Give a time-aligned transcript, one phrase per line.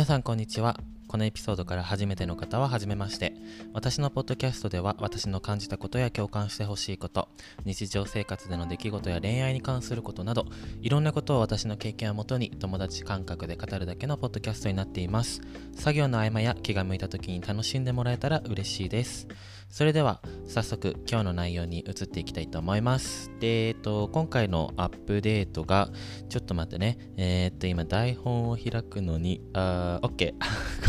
[0.00, 0.80] 皆さんこんにちは。
[1.08, 3.34] このエピソードから初めての方は初めまして。
[3.72, 7.28] 私のポッドキャストでは私の感じたことや共感してほしいこと
[7.64, 10.46] 日常生活での出来事や恋愛に関することなど
[10.80, 15.40] いろんなことを私の経験をもとに友達感覚で語るだけのポッドキャストになっています。
[15.74, 19.28] 作業の合間や気が向いた時に楽しんでもらえたら嬉しいです。
[19.68, 23.30] それでは早速今日の内容に移っていきたいと思います。
[23.38, 25.90] で、えっと、今回のアップデートが
[26.28, 26.98] ちょっと待ってね。
[27.16, 30.34] えー、っと今台本を開くのにあー OK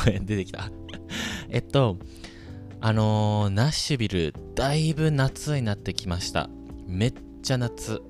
[0.03, 0.71] これ出てきた。
[1.49, 1.98] えっと
[2.84, 6.49] あのー、ナッシュビルだいぶ夏になってきました。
[6.88, 7.13] めっ
[7.44, 8.02] ちゃ夏。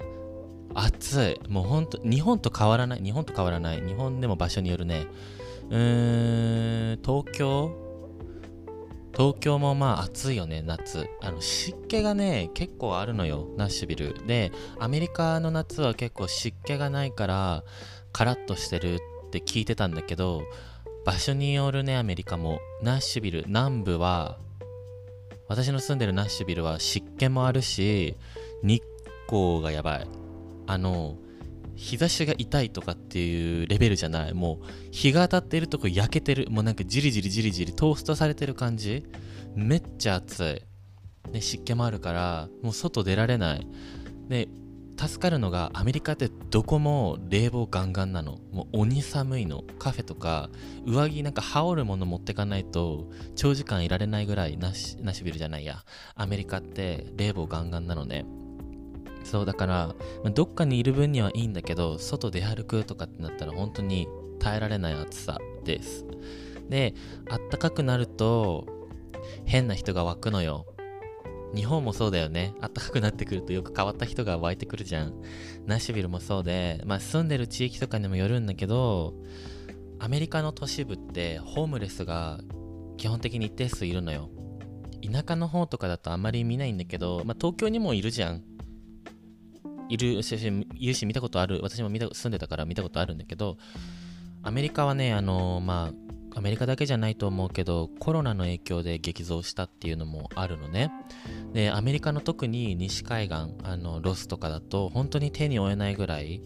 [0.73, 1.49] 暑い。
[1.49, 3.03] もうほんと日本と変わらない。
[3.03, 3.81] 日本と変わらない。
[3.85, 5.07] 日本でも場所によるね。
[5.69, 7.75] うーん東京？
[9.13, 11.05] 東京もまあ暑いよね、夏。
[11.21, 14.25] あの湿気がね、結構あるのよ、ナッシュビル。
[14.25, 17.65] で、アメリカの夏は結構湿気がないから、
[18.13, 18.95] カラッとしてる
[19.27, 20.43] って聞いてたんだけど、
[21.05, 22.61] 場所によるね、アメリカも。
[22.81, 24.37] ナッシュビル、南部は、
[25.51, 28.15] 私の住んでるナッシュビルは湿気もあるし、
[28.63, 28.81] 日
[29.27, 30.07] 光がやばい。
[30.65, 31.17] あの、
[31.75, 34.33] 日差しが痛いとかっていうレベルじゃない。
[34.33, 36.49] もう、日が当たってるとこ焼けてる。
[36.49, 39.05] もうなんかじりじりじりじりトーストされてる感じ。
[39.53, 40.39] めっちゃ暑
[41.27, 41.33] い。
[41.33, 43.67] で、湿気もあるから、もう外出られない。
[44.29, 44.47] で、
[45.07, 48.37] 助かるのがアメリカってどこも冷房ガンガンなの。
[48.51, 49.63] もう鬼寒いの。
[49.79, 50.49] カフェとか
[50.85, 55.83] 上着なんか羽織るもの持ってかないと長時間いられないぐらいナシナシビルじゃないや。
[56.15, 58.25] アメリカって冷房ガンガンなのね。
[59.23, 59.95] そうだから、
[60.33, 64.07] どっかにいる分にはいいんだけど外出歩くとかってなったら本当に
[64.39, 66.05] 耐えられない暑さです
[66.69, 66.95] で
[67.29, 68.65] あったかくなると
[69.45, 70.65] 変な人が湧くのよ
[71.53, 72.53] 日本もそうだよね。
[72.61, 75.13] あったかくなってくるとよく変わった人が湧いてくるじゃん。
[75.65, 79.13] ナッシュビルもそうで、まあ住んでる地域とかにもよるんだけど、
[79.99, 82.39] アメリカの都市部ってホームレスが
[82.97, 84.29] 基本的に一定数いるのよ。
[85.03, 88.43] 田舎の方とかだとあんまり見ないんだけど、まあ東京にもいるじゃん。
[89.89, 90.33] いるし、
[90.75, 91.59] いるし見たことある。
[91.61, 93.57] 私も見た住んでたから見たことあるんだけど、
[94.41, 100.91] アメリカはね、あのまあ、アメリカだけじゃないと思うけど、コロナの影響で激増したっていうのもあるのね。
[101.53, 106.41] で、アメリカの特に西海岸、あの、ロスとかだと、本当に手に負えないぐらい、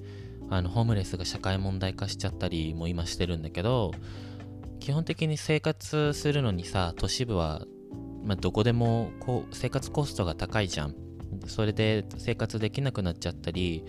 [0.50, 3.92] あの、ホームレスが社会問題化しちゃったりも今してるんだけど、
[4.80, 7.66] 基本的に生活するのにさ、都市部は、
[8.24, 10.96] まあ、どこでもこう生活コストが高いじゃん。
[11.48, 13.84] それで生活できなくなっちゃったり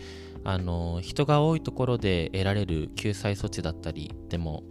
[0.45, 4.65] あの人が多いところで得られる救済措置だったりでも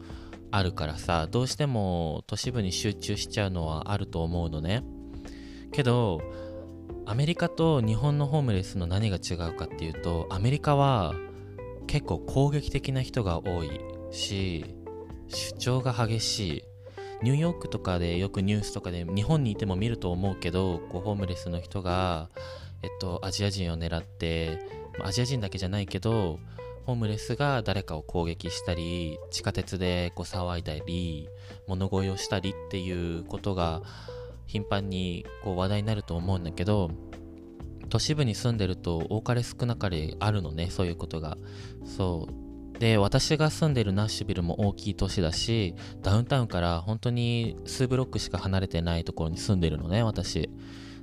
[0.57, 4.83] あるからさどうしても都市部に集中しちゃうのはあると思うのね。
[5.71, 6.21] けど
[7.05, 11.13] アメリカと日本のホームレスの何が違うかっていうとアメリカは
[11.87, 13.79] 結構攻撃的な人が多い
[14.11, 14.65] し
[15.27, 16.63] 主張が激しい。
[17.23, 22.29] ニューヨークとかでよくニュースとかで日本にいても見ると思うけどこうホームレスの人が
[22.85, 24.59] えっと、アジア人を狙って、
[25.01, 26.39] アジア人だけじゃないけど、
[26.85, 31.29] ホームレスが誰かを攻撃したり、地下鉄でこう騒いだり、
[31.67, 33.81] 物乞いをしたりっていうことが
[34.45, 36.91] 頻繁にこう話題になると思うんだけど、
[37.89, 41.37] 都市部に住んでると多かれ少なかれあるのね、そういうことが。
[41.85, 42.27] そ
[42.75, 42.79] う。
[42.79, 50.49] で、私が住んでるナッシュビルも大きい都市だし、ダウンタウンから本当に数ブロックしか離れてないところに住んでるのね、私。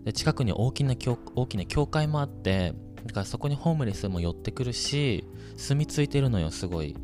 [0.04, 0.94] で近くに大きな
[1.34, 2.75] 大きな教会もあって
[3.06, 5.25] だからそこにホームレスも寄ってくるし
[5.56, 6.96] 住み着いてるのよすごい。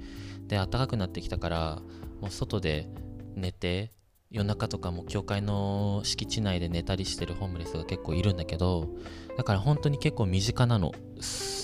[0.46, 1.82] で暖かくなってきたから
[2.20, 2.88] もう外で
[3.34, 3.92] 寝て
[4.30, 8.88] 夜中とかも教会の敷地内で寝たりしてるホームレスが結構いるんだけど
[9.36, 10.92] だから本当に結構身近なの。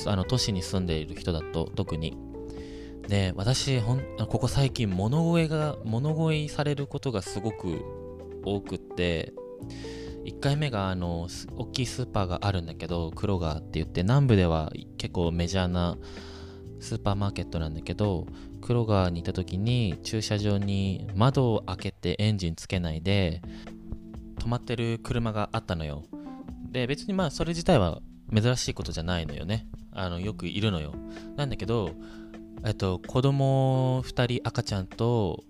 [0.07, 2.17] あの都市に住んでいる人だと特に。
[3.09, 7.85] で私ほんここ最近物乞いが物乞いされることがすごく
[8.45, 9.35] 多くって
[10.25, 15.99] 1回目があの大きいスーパーがあるんだけどクロガーって言って南部では結構メジャーな
[16.81, 18.27] スーパーマーケットなんだけど
[18.61, 23.43] クロガーにいた時に駐車場に窓を開けてエンジンつけないで
[24.39, 26.05] 止まってる車があったのよ。
[26.71, 28.01] で別にまあそれ自体は
[28.35, 29.67] 珍しいことじゃないのよね。
[29.93, 30.93] あのよくいるのよ。
[31.37, 31.91] なんだけど
[32.65, 35.45] えっと子供2人赤ちゃんと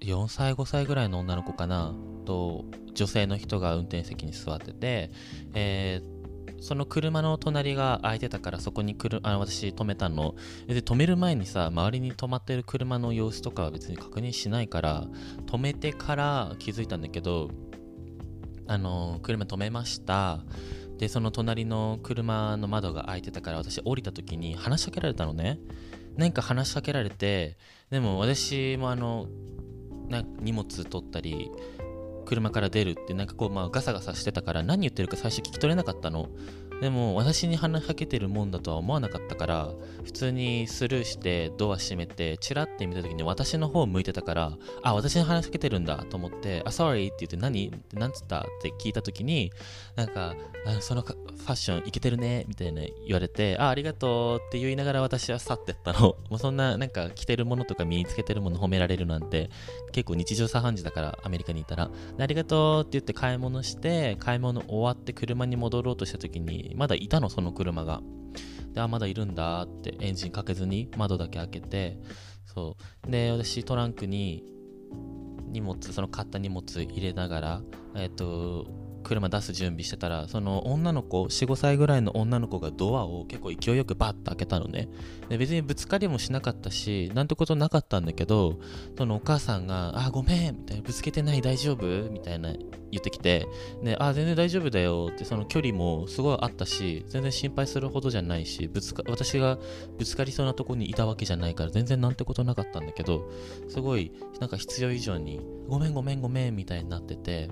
[0.00, 1.94] 4歳5歳ぐらいの女の子かな？
[2.24, 5.10] と女性の人が運転席に座ってて、
[5.54, 6.19] えー、
[6.60, 10.34] その車の隣が空いてたからそこに来るあ私止めたの。
[10.66, 15.06] で止める前にさ周りに止まってる車の様子とかは別に確認しないから
[15.46, 17.50] 止めてから気づいたんだけど
[18.66, 20.40] あの車止めました。
[20.98, 25.58] でその隣の車の窓が開いてたから私降りた時に話しかけられたのね。
[26.16, 27.56] 何か話しかけられて
[27.90, 29.26] でも私もあの
[30.08, 31.50] な荷物取ったり
[32.30, 36.28] 車から出るってなんかこうまあガサガサしてたから何言ってるか最初聞き取れなかったの。
[36.80, 39.68] でも私に話しかけてるもんだとは思わなかったから
[40.02, 49.52] 普通にスルーしてドア閉めてチラって見た時に私の方向いてたからあ私に話しかけてるんだと思ってあ sorry って言って何って何つったって聞いた時に
[49.94, 50.34] なんか
[50.66, 59.50] あそのファッションいけてるねみたいな言われてあありがとうって言いながら私は去ってったの もうそんななんか着てるものとか身につけてるもの褒められるなんて
[59.92, 68.02] 結構日常茶飯事だからアメリカにいたらありがとうって言って買い物して買い物終わって車に戻ろうとした時にまだいたの、その車が。
[68.72, 71.98] で、あ、まだいるんだってエンジンかけずに窓だけ開けて、
[72.44, 73.10] そう。
[73.10, 74.44] で、私トランクに
[75.48, 77.62] 荷物、その買った荷物入れながら、
[77.96, 78.66] えっ、と、
[79.10, 84.88] 車出す準備してたらその女の子45歳ぐらいの女の子がドアを結構勢いよくバッと開けたのね
[85.28, 88.60] で別にぶつかりもしなかったしなんてことなかったんだけど
[88.96, 93.48] そのお母さんが「あごめん」みたいな「ぶつけてない大丈夫?」みたいな言ってきて
[93.82, 99.58] で「あ全然大丈夫だよ」ってその距離もすごいあったし全然心配するほどじゃないしぶつか私が
[99.98, 103.28] ぶつかりそうなとこにいたわけじゃないから全然なんてことなかったんだけど
[103.68, 107.48] すごいなんか必要以上に「ごめんごめんごめん」みたいになってて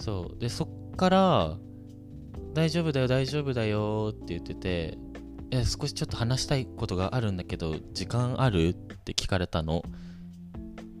[0.00, 1.58] そうでそっから
[2.54, 4.98] 「大丈夫だよ大丈夫だよ」って言ってて
[5.52, 9.84] 「え少しちょっと話したいことがあるんだけど時間ある?」って聞かれたの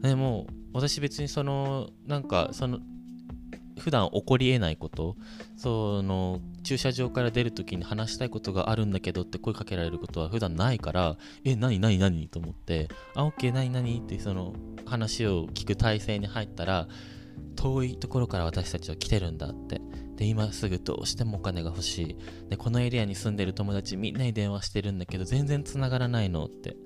[0.02, 2.78] でも私別にそのなんかその
[3.78, 5.16] 普段起こりえないこと
[5.56, 14.54] その駐車場から出るときに話したいことがあるんだけどって声かけられることは普段ないからえ何何何と思ってあ OK 何何ってその
[14.84, 16.88] 話を聞く体制に入ったら
[17.56, 19.80] 遠いところから私たちは来てるんだって。
[20.16, 22.16] で今すぐどうしてもお金が欲しい。
[22.48, 26.76] でこのエリアに住んでる友達みんなに電話してるんだけど全然繋がらないのって。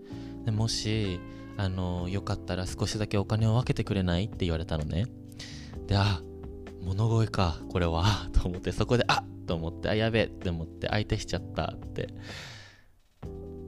[0.44, 1.20] でもし
[1.56, 5.06] あのよかったら少しだけお金を分けてくれないって言われたのね。
[5.86, 6.22] であ
[6.82, 8.28] 物乞いかこれは。
[8.32, 12.08] と思ってそこであっと思ってあやべえって思って相手しちゃったって。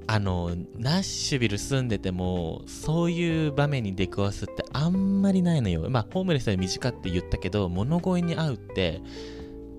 [0.08, 5.88] あのナッシュビル住んでてもそういう場面に出くわすってあんまりないのよ。
[5.90, 9.00] まあホームレスは身近って言ったけど物乞いに会うって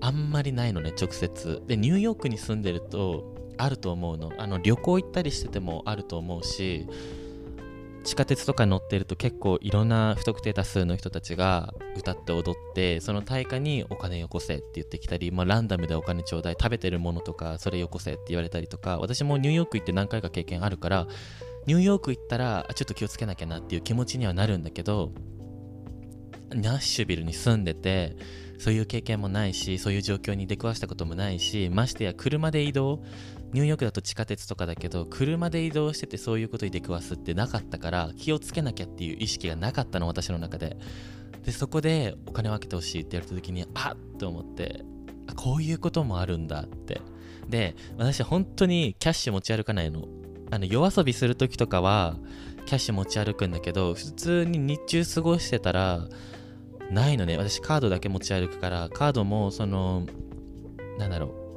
[0.00, 1.62] あんまりないのね直接。
[1.66, 4.32] でニューヨークに住んでるとあると思うの。
[4.38, 6.86] あの旅行行ったりしててもあると思うし
[8.04, 21.06] 地下鉄とかに乗ってると結構いろんな不特定多数の人たちが歌って踊ってその対価にお金よこせって言ってきたり、まあ、ランダムでお金ちょうだい食べてるものとかそれよこせって言われたりとか私もニューヨーク行って何回か経験あるから
[21.66, 25.12] ニューヨーク行ったらちょっと気をつけなきゃなっていう気持ちにはなるんだけど
[26.50, 28.16] ナッシュビルに住んでて
[28.58, 33.02] そういう経験もないしそういう状況に出くわしたこともないしましてや車で移動
[33.52, 40.76] ニューヨークだと地下鉄とかだけど車で移動しててそういうことに出くわすってなかったから気をつけなきゃっていう意識がなかったの私の中で。
[41.44, 44.84] でそこでお金を分けてほしいって言われた時にあっと思って
[45.34, 47.00] こういうこともあるんだって。
[47.48, 50.04] で私本当にキャッシュ持ち歩かないの。
[50.50, 52.16] あの夜遊びする時とかは
[52.66, 56.06] キャッシュ持ち歩くんだけど普通に日中過ごしてたら
[56.90, 57.38] ないのね。
[57.38, 60.06] 私カードだけ持ち歩くからカードもその
[60.98, 61.47] なんだろう。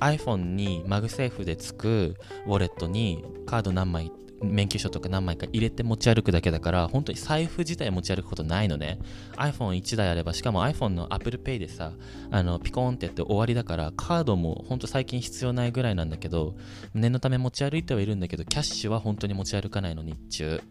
[0.00, 2.16] iPhone に MagSafe でつく
[2.46, 4.12] ウォレットにカード何枚
[4.42, 8.98] 免許証とか何枚か入れて持ち歩くだけだから本当に財布自体持ち歩くことないのね。
[9.36, 11.92] iPhone1 台あればしかも iPhone の Apple Pay でさ
[12.30, 16.54] あのピコーンってやって終わりだからカードも本当最近必要ないぐらいなんだけど
[16.94, 20.62] 念のため持ち歩いてはいるんだけどキャッシュは本当に持ち歩かないの日中。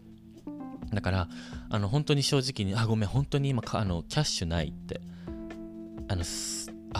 [0.92, 1.28] だから
[1.68, 5.00] あの本当に正直にあごめん本当に今あのキャッシュないって。
[6.10, 6.24] あの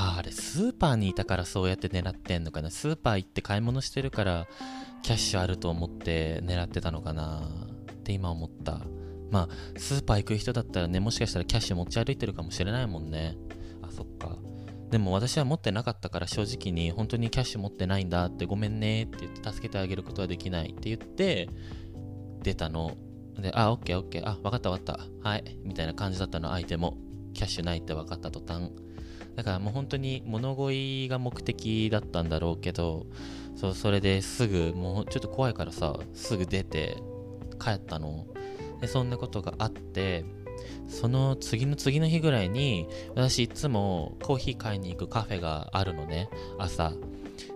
[0.00, 2.70] ああれスーパーにいたからそうやって狙ってんのかな。
[2.70, 4.46] スーパー行って買い物してるから
[5.02, 7.48] キャッシュあると思って狙ってたのかな。
[7.90, 8.80] って今思った。
[9.32, 13.36] まあスーパー行く人だったらねもしかしたらキャッシュ持ち歩いてるかもしれないもんね。
[13.82, 14.36] あそっか。
[14.90, 21.48] でも私は持ってなかったから正直に本当にキャッシュ持ってないんだってごめんねって言って助けてあげることはできないって言って
[22.44, 22.96] 出たの。
[23.36, 24.28] であオッケーオッケー。
[24.28, 25.28] あ分かった分かった。
[25.28, 25.58] はい。
[25.64, 26.96] みたいな感じだったの相手も
[27.34, 28.70] キャッシュないって分かった途端。
[29.38, 33.06] だからもう本当に物乞いが目的だったんだろうけど
[33.54, 36.96] そうそれですぐもうちょっと怖いからさすぐ出て
[37.60, 38.26] 帰ったの。
[38.80, 40.24] でそんなことがあって
[40.88, 46.28] その次の次の日ぐらいに私いつもコーヒー買いに行くカフェがあるのね
[46.58, 46.92] 朝。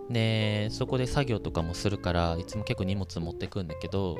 [0.09, 4.17] でそこで作業とかもするからいつも結構荷物持ってくんだけど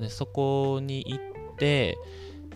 [0.00, 1.96] でそこに行って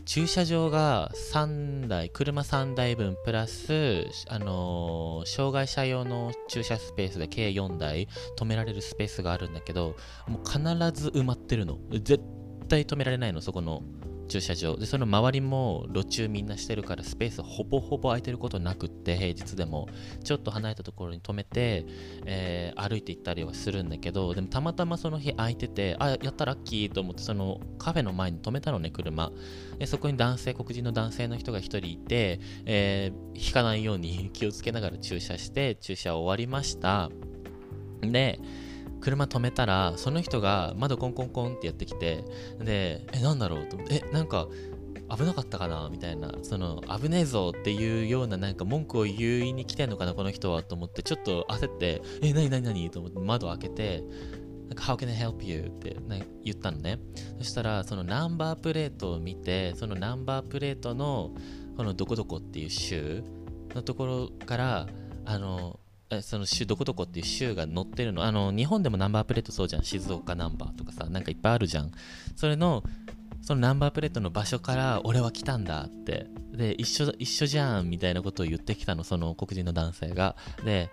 [0.04, 10.58] 駐車場が3台、車3台分プラス、あのー、障害者用の駐車スペースで計4台止められるスペースがあるんだけど、もう必
[11.00, 11.78] ず埋まってるの。
[11.90, 12.20] 絶
[12.68, 13.82] 対止められないの、そこの
[14.28, 14.76] 駐車場。
[14.76, 19.88] でその周りも路中みんなしてるからスペースほぼほぼ空いてることなくって平日でも。
[20.24, 21.84] ちょっと離れたところに止めて、
[22.26, 29.30] えー、歩いて行ったりはするんだけどでもたまたまその日空いててあやったラッキーと思ってそのカフェの前に止めたのね車。
[29.78, 37.10] でそこに男性黒人の男性の人が1人いて、えー、引かないように気をつけながら駐車して駐車終わりました。
[38.02, 38.38] で
[39.00, 42.24] 車止めたらその人が窓コンコンコンってやってきて
[42.58, 43.66] でえなんだろう？
[43.66, 44.48] と思ってえなんか
[45.16, 45.88] 危なかったかな？
[45.90, 50.14] みたいなその危ねえぞっていうようななんか文句を言いに来てんのかな？
[50.14, 52.90] この人はと思ってちょっと焦ってえ何何何？
[52.90, 54.02] と思って窓開けて
[54.68, 55.60] なんか How can I help you?
[55.60, 55.96] って
[56.44, 56.98] 言ったのね。
[57.38, 61.30] そしたらそのナンバープレートを見てそのナンバープレートの
[61.76, 63.22] このどこどこっていう州
[63.74, 64.88] のところから
[65.24, 65.77] あの
[66.22, 68.24] その州どこどこっていう州が載ってるの。
[68.24, 69.84] あの日本でもナンバープレートそうじゃん。
[69.84, 71.90] 静岡ナンバーとかさなんかいっぱいあるじゃん。
[72.34, 72.82] それの
[73.42, 76.26] そのナンバープレートの場所から俺は来たんだって。
[76.52, 80.34] で一緒一緒じゃんみたいなことを言ってきたのその黒人の男性が。
[80.64, 80.90] で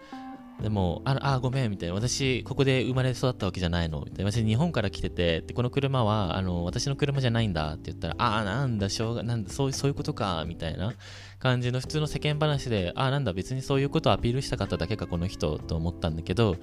[0.62, 1.96] でも、ああ、ごめん、みたいな。
[1.96, 4.00] 私、ここで生まれ育ったわけじゃないの。
[4.00, 4.32] みたいな。
[4.32, 10.94] 私、日本から来てて、でこの車は、あの、私の車じゃないんだって言ったら、ああ、なんだ、しょうが、なんだ、そうそういうことか、みたいな
[11.40, 16.56] 感じの普通の世間話で、ああ、なんだ、別にそういうことをアピールしたかっただけか、この人、と思ったんだけど、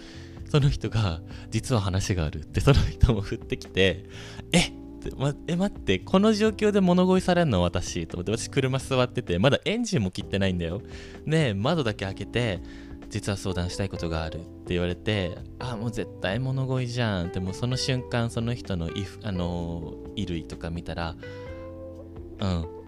[0.48, 1.20] その人が、
[1.50, 4.06] 実は話があるって、その人も振ってきて、
[4.52, 4.72] え
[5.16, 10.80] ま、え、待って、この状況で物乞いされるの私と思って、私車座ってて、まだエンジンも切ってないんだよ。
[11.26, 12.60] で、窓だけ開けて、
[13.12, 21.14] 実は相談したいことがあるって言われてあもう絶対物乞いじゃんってもうその瞬間その人の衣あの衣類とか見たら
[22.40, 22.82] うん。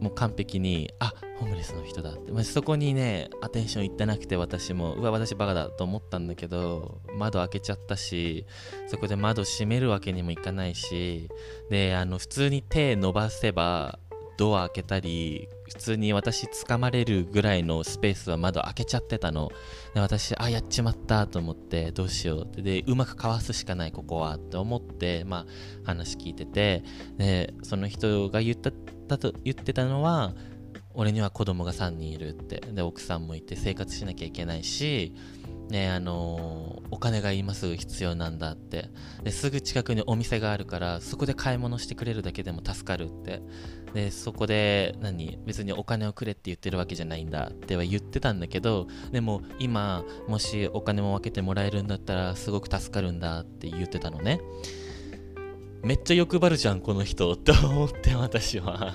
[0.00, 8.46] もう完璧にあホームレスの人だって、まあ、そこにねアテンションいってなくて私もうわ私バカだと思ったんだけど窓開けちゃったし
[8.86, 11.28] そこで窓閉めるわけにもいかないし
[11.68, 13.98] であの普通に手伸ばせば
[14.38, 19.52] ドア開けたり普通に私掴まれるぐらいのスペースは窓開けちゃってたの。
[19.94, 22.60] で私あやっちまったと思ってどうしようって。
[22.60, 25.46] でうまくかわすしかないここはって思ってまあ
[25.84, 26.82] 話聞いてて。
[27.18, 28.72] でその人が言った
[29.16, 30.34] と言ってたのは
[30.92, 32.60] 俺には子供が3人いるって。
[32.72, 35.14] で奥さんもいて生活しなきゃいけないし
[35.68, 38.90] ねあのー、お金が今すぐ必要なんだって。
[39.22, 43.40] ですぐ近くにお店があるからそこで買い物してくれるだけでも助かるって。
[43.94, 54.40] でそこで何別にお金をくれって言ってるわけじゃないんだっては言ってたんだけどでも今もしお金も分けてもらえるんだったらすごく助かるんだって言ってたのね。
[55.82, 58.94] めっちゃ欲張るじゃんこの人って思って私は。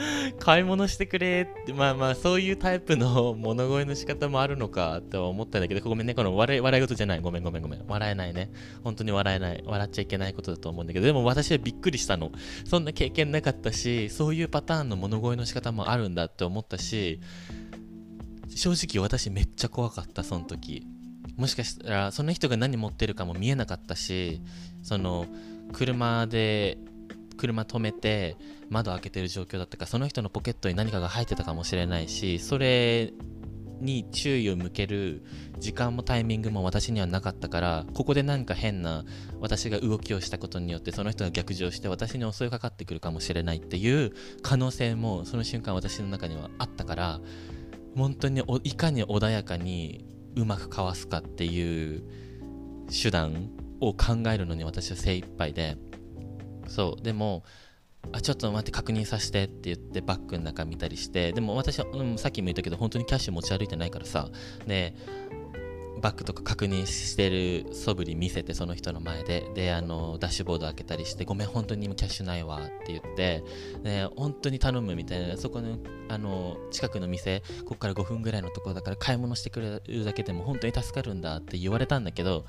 [0.38, 7.20] 買い物してくれって、まあまあ、そういうタイプの物乞いの仕方もあるのかとは思ったんだけど、ごめんね、この笑い、笑い事じゃない。
[7.20, 7.84] ごめんごめんごめん。
[7.86, 8.50] 笑えないね。
[8.82, 9.62] 本当に笑えない。
[9.64, 12.32] 笑っちゃいけないことだと思うんだけど、でも私はびっくりしたの。
[12.64, 17.20] そんな経験なかったし、そういうパターンの物乞いの仕方もあるんだって思ったし、
[18.54, 20.86] 正直私めっちゃ怖かった、その時。
[21.36, 24.40] もしかしたら、その人が何持ってるかも見えなかったし、
[24.82, 25.26] その、
[25.72, 26.78] 車で
[27.40, 28.36] 車止めて
[28.70, 33.12] 窓開けてる状況だったかその人のポケットに何かが入ってたかもしれないしそれ
[33.80, 35.24] に注意を向ける
[35.58, 39.04] 時間もタイミングも私にはなかったからここで何か変な
[39.40, 44.12] 私が動きをしたことによってその人が逆上して私に襲いかかってくるかもしれないっていう
[44.42, 47.20] 可能性もその瞬間私の中にはあったから
[47.96, 50.04] 本当にいかに穏やかに
[50.36, 52.02] うまくかわすかっていう
[52.90, 53.50] 手段
[53.80, 55.76] を考えるのに私は精一杯で
[56.68, 57.42] そうでも
[58.12, 64.28] あちょっと待って確認させてって言ってバッグの中見たりしてでも私は、うん、さっきも言ったけど本当にキャッシュ持ち歩いてないからさ
[64.66, 64.94] で
[66.00, 69.46] バッグとか確認してる素振り見せてその人の前で。
[69.54, 73.44] であのダッシュボード開けたりしてごめん本当に今キャッシュないわって言って
[73.82, 75.36] で本当に頼むみたいな。
[75.36, 75.76] そこの
[76.10, 82.44] あの近くの店ここから5分ぐらいのところだから買い物してくれるだけでも本当に助かるんだって言われたんだけど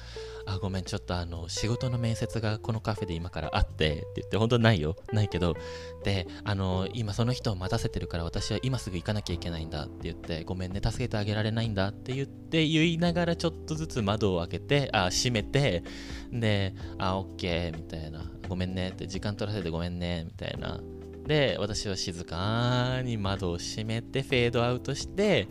[0.48, 4.96] あごめんちょっとあの仕事の面接がこのカフェで今からあってって言って本当ないよ。
[5.14, 5.56] ないけど
[6.04, 15.84] であの今その人を待たせてるから私は今すぐ行かなきゃいけないんだって言ってごめんね助けてあげられないんだって言って言いながらちょっとずつ窓を開けてあ閉めて
[16.32, 18.32] であオッケーみたいな。
[18.52, 20.82] ごめんねって時間取らせてごめんねみたいな。
[21.26, 25.48] で私は静かに窓を閉めてフェードアウトして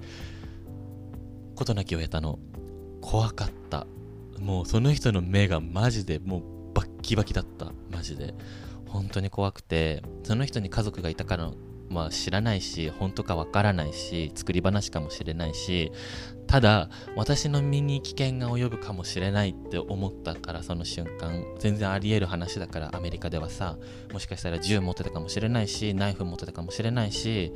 [1.54, 2.38] 事なきを得たの。
[3.00, 3.86] 怖かった。
[4.38, 6.42] もうその人の目がマジでもう
[6.74, 7.72] バッキバキだった。
[7.90, 8.34] マジで。
[8.90, 11.52] 本当に怖くてその人に家族がいたから
[11.88, 15.92] まあ知らないし本当かわからないし作り話かもしれないし
[16.50, 23.78] ただ私の身に危険が及ぶかもしれないって思ったからその瞬間全然ありえる話だからアメリカではさ
[24.12, 27.52] もしかしたら銃持ってたかもしれないしナイフ持ってたかもしれないし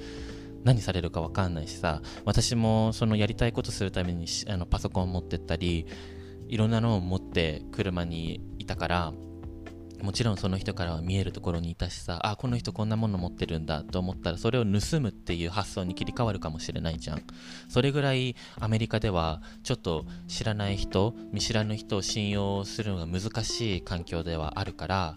[0.62, 5.88] 何されるか分かんないしさ私もそのやりたいことするためにあのパソコン持ってったり
[6.46, 9.12] いろんなのを持って車にいたから
[10.04, 17.22] もちろんその人からは見えるところにいたしさあこの人こんなもの持ってるんだと思ったらそれを盗むっていう発想に切り替わるかもしれないじゃん。
[17.70, 25.16] それぐらいアメリカではちょっと知らない人見知らぬ人を信用するのが難しい環境ではあるから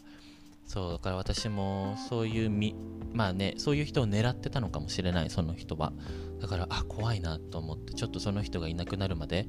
[0.65, 2.75] そうだから私もそういうみ
[3.13, 5.91] まあねそういう人を狙ってたのかもしれないその人は。
[6.39, 9.47] だからあ怖いなと思ってちょっとその人がいなくなるまで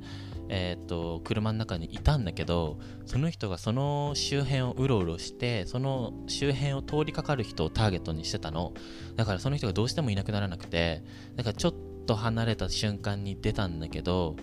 [0.49, 8.73] えっ、と車の中にいたんだけどその人がその周辺をうろうろしてその周辺を通りかかる人をターゲットにしてたの。
[9.17, 11.03] だからその人がどうしてもいなくならなくて
[11.37, 11.75] だからちょっ
[12.07, 14.37] と離れた瞬間に出たんだけど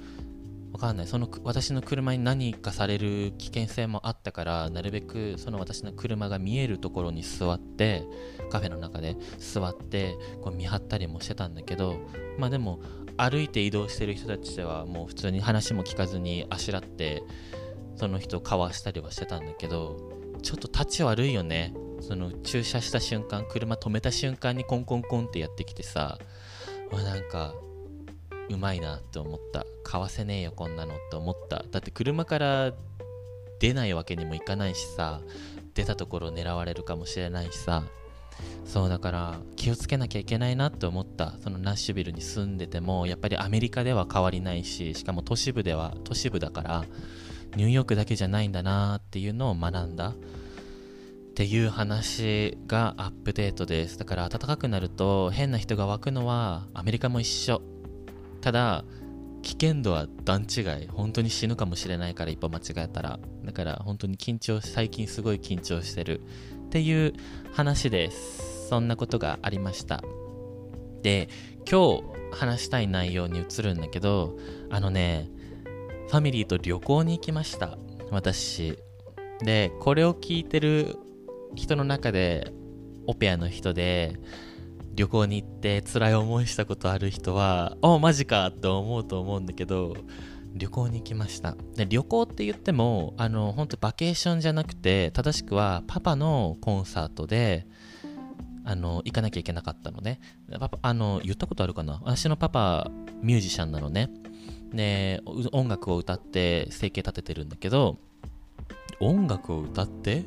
[0.75, 1.07] わかんない。
[1.07, 8.03] その私の車に何かされる危険性もあったからなるべくその私の車が見えるところに座って
[8.49, 11.97] カフェの中で座ってこう見張ったりもしてたんだけど
[12.37, 12.79] まあでも
[13.17, 17.23] 歩いて移動してる人たちではもう普通に話も聞かずにあしらって
[17.95, 19.97] その人をかわしたりはしてたんだけど
[20.41, 21.73] ちょっと立ち悪いよね。
[22.01, 26.19] その駐車した瞬間車止めた瞬間にコンコンコンってやってきてさ
[26.91, 27.55] なんか
[28.49, 29.65] うまいなって思った。
[29.83, 31.63] 買わせねえよこんなのって思った。
[31.71, 32.73] だって車から
[33.59, 35.21] 出ないわけにもいかないしさ
[35.73, 37.83] 出たところ狙われるかもしれないしさ
[38.65, 46.85] そうだから気をつけなきゃいけないなって思ったそのナッシュビルに住んでてもやっぱりアメリカでは変わりないししかも都市部では都市部だから
[47.55, 50.09] ニューヨークだけじゃないんだなっていうのを学んだ。
[50.09, 50.13] っ
[51.35, 53.97] ていう話がアップデートです。
[53.97, 57.61] だから暖かくなると変な人が湧くのはアメリカも一緒。
[58.39, 58.85] ただ
[59.41, 60.87] 危険度は段違い。
[60.87, 63.19] 本当に死ぬかもしれないから一歩間違えたら。
[63.43, 66.21] だから本当に緊張最近すごい緊張してる。
[66.67, 67.13] っていう
[67.55, 68.67] 話です。
[68.67, 70.03] そんなことがありました。
[71.01, 71.29] で
[71.65, 72.03] 今日
[72.33, 74.37] 話したい内容に移るんだけど
[74.69, 75.29] あのね
[76.09, 77.77] ファミリーと旅行に行きました。
[78.11, 78.77] 私。
[79.39, 80.97] でこれを聞いてる
[81.55, 82.51] 人の中で
[83.07, 84.19] オペアの人で
[84.93, 89.93] 旅行に行って辛い思いしたことある人は、おマジかって思うと思うんだけど、
[90.55, 91.55] 旅行に行きました。
[91.75, 97.67] で旅行って言っても、あの、本当バケーションじゃなくて、正しくはパパのコンサートで、
[98.63, 100.19] あの、行かなきゃいけなかったのね。
[100.59, 101.99] パパ、あの、言ったことあるかな？
[102.03, 102.89] 私のパパ、
[103.21, 104.09] ミュージシャンなのね。
[104.73, 107.99] で、音楽を歌って生計立ててるんだけど、
[108.99, 110.23] 音楽を歌って？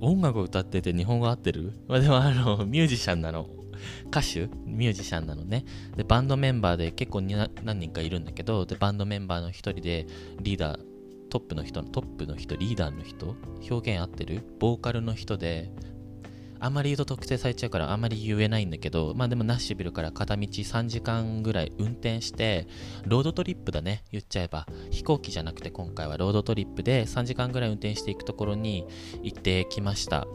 [0.00, 1.72] 音楽を歌ってて日本語合ってる？
[1.88, 3.48] まあでもあの、ミュージシャンなの。
[4.08, 5.64] 歌手ミュージシャンなのね
[5.96, 10.06] でバンドメンバーで結構何人かいるんだけどでバンドメンバーの一人で
[10.40, 10.80] リーダー
[11.30, 13.36] トップの人のトップの人リーダーの人
[13.70, 15.70] 表現合ってるボーカルの人で
[16.64, 22.66] あまり言うと特定されちゃうからあんまり言えないんだけど、まあでもナッシュビルから片道3時間ぐらい運転して、
[23.04, 24.66] ロードトリップだね、言っちゃえば。
[24.90, 28.86] 飛行機じゃなくて今回はロードトリップで3時間ぐらい運転していくところに
[29.22, 30.26] 行ってきました。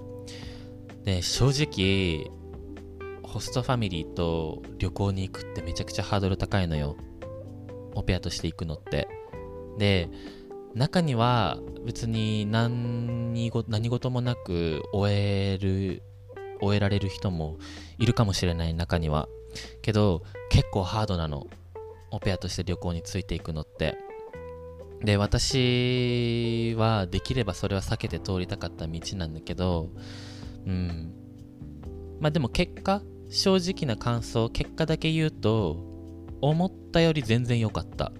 [1.04, 2.30] で、正直、
[3.30, 6.98] ホストファミリーと旅行に行くってめちゃくちゃハードル高いのよ。
[7.94, 9.08] オペアとして行くのって。
[9.78, 10.10] で、
[10.74, 13.34] 中には別に何
[13.68, 16.02] 何事もなく終える、
[16.60, 17.58] 終えられる人も
[18.00, 19.30] いるかもしれない中には。
[19.84, 21.46] けど、結構ハードなの。
[22.12, 23.96] オペアとして旅行についていくのって。
[25.04, 29.90] で、私はできればそれは避けて通りたかった道なんだけど、
[30.66, 31.14] うん。
[32.20, 35.78] まあでも結果、正直な感想、結果だけ言うと、
[36.42, 38.12] 思ったより全然良かった。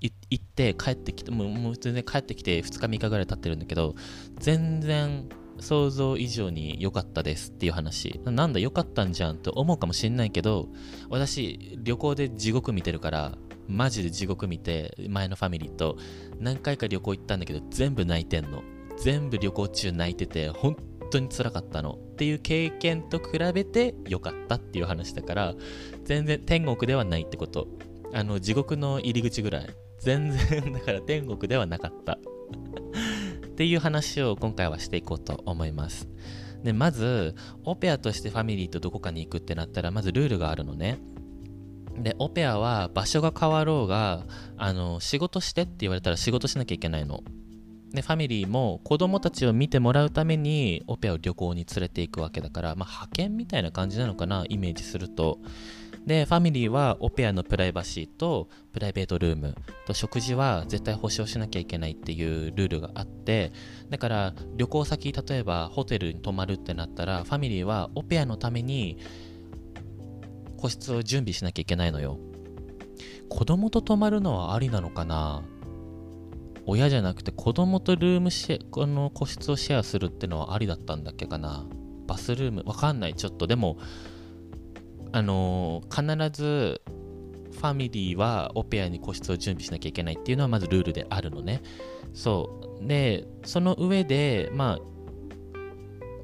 [0.00, 3.94] 行って帰ってきて、もうもう全然帰ってきて2日3日ぐらい経ってるんだけど、
[4.38, 8.20] 全然想像以上に良かったですっていう話。
[8.24, 10.68] なんだ良かったんじゃんと思うかもしんないけど、
[11.08, 15.98] 私旅行で地獄見てるから、マジで地獄見て、前のファミリーと
[16.38, 18.62] 何回か旅行行ったんだけど、全部泣いてんの。
[18.98, 20.76] 全部旅行中泣いてて、本
[21.10, 25.54] 当につらかったのっていう経験と比べて良かったっていう話だから
[26.04, 27.68] 全然天国ではないってこと。
[28.12, 29.66] あの地獄の入り口ぐらい。
[29.98, 32.18] 全然 だから天国ではなかった。
[33.46, 36.08] っていう話を今回はしていこうと思います。
[36.62, 40.98] でまずオペアとしてファミリーとどこかに行くってなったらまずルールがあるのね。
[41.98, 44.24] でオペアは場所が変わろうが
[44.56, 47.22] あの仕事してって言われたら仕事しなきゃいけないの。
[47.92, 55.38] でファミリーも子供たちを見てもらうためにオペアを旅行に連れていくわけだから、まあ、派遣みたいな感じなのかなイメージすると。
[56.06, 59.54] でファミリーはオペアのプライバシーとプライベートルーム
[59.86, 63.52] と食事は絶対保証しなきゃいけないっていうルールがあって
[63.90, 68.96] だから旅行先例えばホテルに泊まるってなったらファミリーはオペアのために
[70.56, 72.18] 個室を準備しなきゃいけないのよ。
[73.28, 75.42] 子供と泊まるのはありなのかな？
[76.70, 81.66] 親じゃなくて子供とルームシェこの個室をシェアするってのはありだったんだっけかな
[82.06, 83.78] バスルームわかんないちょっとでも
[85.12, 86.82] あのー、必ず
[87.52, 91.62] ファミリーはオペアに個室を準備しなきゃいけないっていうのはまずルールであるのね
[92.12, 94.98] そうでその上でまあ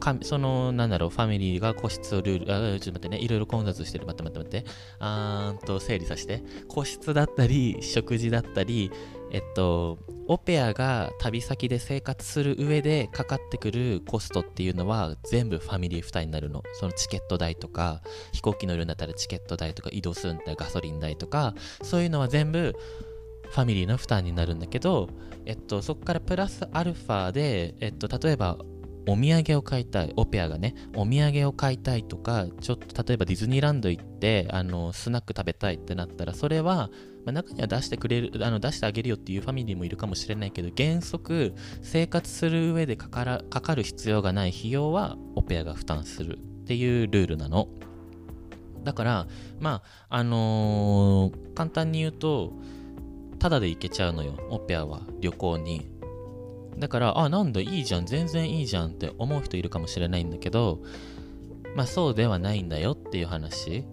[0.04, 4.06] かその、なんだろう、ファミリーが個室をルール、あ、ちょっと待ってね、いろいろ混雑してる。
[4.06, 4.70] 待って待って待って。
[4.98, 6.42] あーんと、整理させて。
[6.68, 8.90] 個室だったり、食事だったり、
[9.34, 16.62] えっと、オペアが旅先で生活する上でかかってくるコストっていうのは全部ファミリー負担になるの。
[16.74, 18.00] そのチケット代とか、
[18.32, 22.76] 飛行機乗るんだったらチケット代とか、移動するんだったらガソリン代とか、そういうのは全部
[23.50, 25.08] ファミリーの負担になるんだけど、
[25.46, 28.58] えっと、そこからプラスアルファで、えっと、例えば
[29.06, 36.90] お土産を買いたい、オペアがね、お土産を買いたいとか、ちょっと例えばディズニーランド行って、あの、スナック食べたいってなったら、それは、
[37.24, 47.68] まあ、中には出してくれる、あの、出してあげるよっていうファミリーもいるかもしれないけど、原則、生活する上でかからかかる必要がない費用は、オペアが負担するっていうルールなの。
[48.84, 49.26] だから、
[49.60, 52.52] まあ、あのー、簡単に言うと、
[53.38, 55.93] ただで行けちゃうのよ、オペアは旅行に。
[56.78, 60.82] だから、あ、なんだ、いいじゃん、全然いいじゃんって思う人いるかもしれないんだけど、
[61.74, 63.84] まあそうではないんだよっていう話。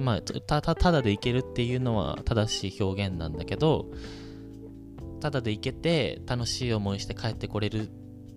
[0.00, 3.86] まあ、たたただでいけるっていうのは正しい表現なんだけど、
[5.20, 7.86] ただで行けて楽しい思いして帰ってこれるっ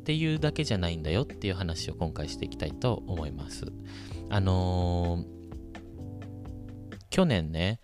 [0.03, 3.65] ていうだけじゃないんだよっていう話を今回していきたいと思います。
[4.29, 7.79] あのー、去年ね、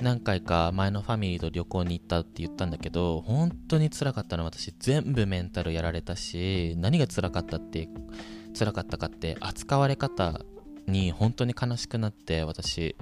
[0.00, 7.88] 何回か前のファミリーと旅行に行ったって言ったんだけど本当に辛かったの私全部メンタルやられたし何が辛かったって
[8.58, 10.40] 辛かったかって扱われ方
[10.86, 12.96] に本当に悲しくなって私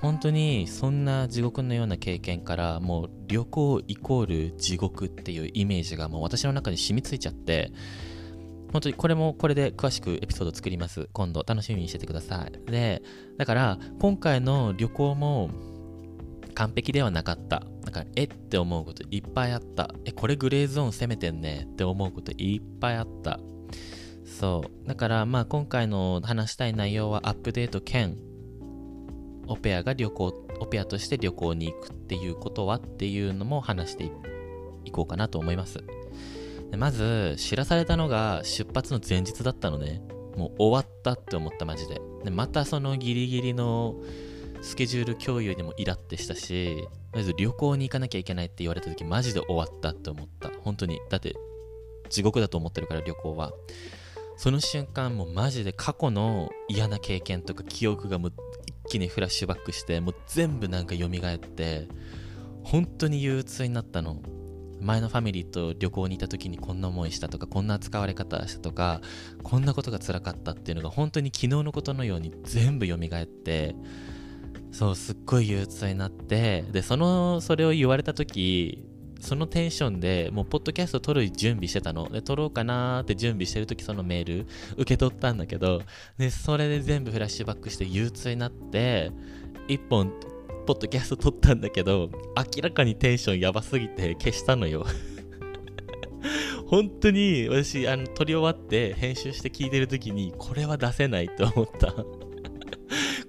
[0.00, 7.70] 本当にそんな地獄のような経験からもう旅行イコール地獄っていうイメージがもう私の中に染みついちゃって
[8.72, 11.08] 本当にこれもこれで詳しくエピソード作ります。
[11.12, 12.70] 今度楽しみにしててください。
[12.70, 13.02] で
[13.36, 15.50] だから今回の旅行も
[16.60, 17.62] 完璧ではなかった。
[17.86, 19.94] だから、えって思うこといっぱいあった。
[20.04, 23.40] え、これグレーゾーン攻めてんねって思うこといっぱいあった。
[24.26, 24.86] そう。
[24.86, 28.18] だから、まあ今回の話したい内容はアップデート兼、
[29.46, 34.12] オペアが旅行、オペアとして旅行に行くっていうことはっていうのも話して
[34.84, 35.82] いこうかなと思います。
[36.76, 40.02] まず、知らされたのが出発の前日だったのね。
[40.36, 42.02] もう終わったって思ったマジで。
[42.22, 43.94] で、またそのギリギリの
[44.62, 50.50] スケジュール共有にもイラってしたし、まず旅行に行かなきゃいけないって言われた時マジで終わったって思った。
[50.60, 51.00] 本当に。
[51.10, 51.34] だって
[52.08, 53.52] 地獄だと思ってるから旅行は。
[54.36, 58.32] その瞬間もうマジで過去の嫌な経験とか記憶がもう
[58.86, 61.88] 一気にフラッシュバックして、もう全部なんか蘇って、
[62.62, 64.20] 本当に憂鬱になったの。
[64.80, 69.02] 前のファミリーと旅行に行った時にこんな思いしたとかこんな扱われ方したとか
[69.42, 73.74] こんなことが辛かったっていうのが本当に昨日のことのように全部蘇って
[74.72, 78.86] そうすっごい憂鬱になってでそのそれを言われた時
[79.20, 82.08] そのテンションでもうポッドキャスト撮る準備してたの。
[82.08, 85.82] で撮ろうかなーって準備してる時そのメール受け取ったんだけど
[86.16, 89.12] でそれで全部フラッシュバックして憂鬱になって
[89.68, 90.12] 1本
[90.66, 94.86] ポッドキャスト撮ったんだけど明らかにテンションやばすぎて消したのよ。
[96.66, 101.92] 本当に私あの撮り終わって編集して聞いてる時にこれは出せないと思った。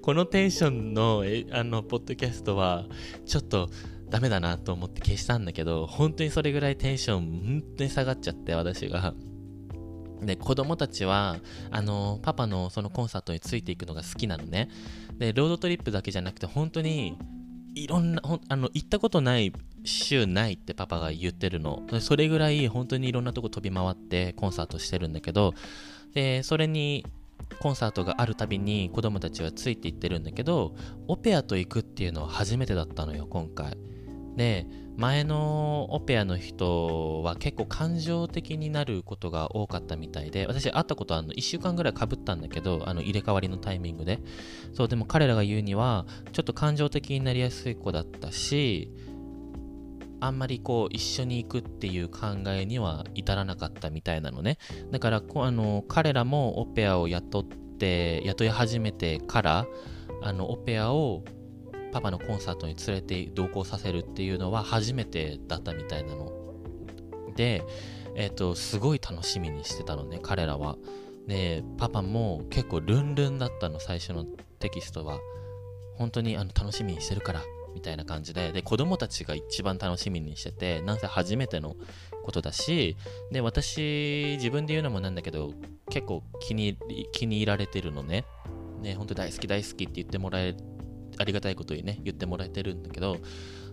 [0.02, 2.86] このテンションの、えあの、ポッドキャストは、
[3.26, 3.70] ちょっと、
[4.10, 9.14] ダメだなと思って消したんだけど、本当にそれぐらいテンション、本当に下がっちゃって、私が。
[10.22, 11.38] で、子供たちは、
[11.72, 14.70] あの、パパのそのコンサートについていくのが好きなのね。
[15.18, 17.18] で、ロードトリップだけじゃなくて、本当に、
[17.74, 19.54] いろんな、ほあの、行ったことない
[19.86, 21.84] 週ないってパパが言ってるの。
[22.02, 25.54] それぐらい本当にいろんなとこ飛び回ってコンサートしてるんだけど、
[26.14, 27.06] で、それに
[27.60, 30.76] コンサートがあるたびに子供たちはついていってるんだけど
[31.08, 33.78] オペアと行くっていうのは初めてだったのよ今回。
[34.36, 34.66] で
[34.98, 44.20] 前のオペアの人は結構感情的になることが多かったみたいで私会ったことあの1週間ぐらいかぶったんだけどあの入れ替わりのタイミングで。
[44.74, 48.92] そうでも彼らが言うにはちょっと感情的になりやすい子だったし
[50.22, 54.58] あんまりこう一緒に行くっていう考えには至らなかったみたいなのね。
[54.92, 59.66] だからあの彼らもオペアを雇って雇い始めてから
[60.22, 61.24] あのオペアを
[61.92, 66.32] パパのコンサートに連れて同行させるっていうのは初めてだったみたいなの。
[67.36, 67.64] で、
[68.16, 70.78] えっ、ー、とすごい楽しみにしてたのね彼らは。
[71.28, 74.26] でパパも結構ルンルンだったの最初の
[74.60, 75.20] テキストは。
[75.96, 77.42] 本当にあの楽しみにしてるから。
[77.74, 81.76] みたいな感じでで子供たちが一番楽しみにしててなんせ初めての
[82.24, 82.98] ことだし
[83.32, 85.54] で私自分で言うのもなんだけど
[85.90, 86.78] 結構気に
[87.12, 88.26] 気に入られてるのね。
[88.82, 90.56] ね本当大好き大好きって言ってもらえ
[91.18, 93.18] ありがたいことにね言ってもらえてるんだけど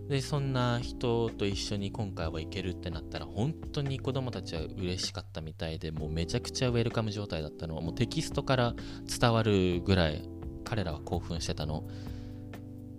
[0.09, 8.75] でそんな人と一緒に今回は行けるってなったら本当に子供たちは嬉しかったみたいでもうめちゃくちゃウェルカム状態だったのはもうテキストから
[9.21, 10.29] 伝わるぐらい
[10.65, 11.89] 彼らは興奮してたの。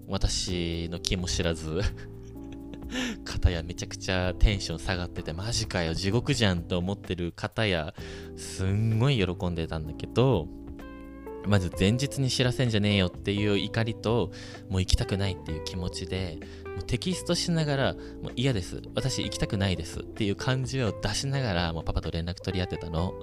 [0.10, 1.82] 私の気も知らず。
[3.24, 7.94] 方やめちゃくちゃテンション下がっててマジかよ地獄じゃんと思ってる方や
[8.36, 10.48] すんごい喜んでたんだけど
[11.48, 14.32] まず前日に知らせんじゃねえよっていう怒りと
[14.70, 23.14] もう行きたくないっていう気持ちでもうテキストしながらもう嫌です私行きたくないですっていう感じを出しながらもうパパと連絡取り合ってたの。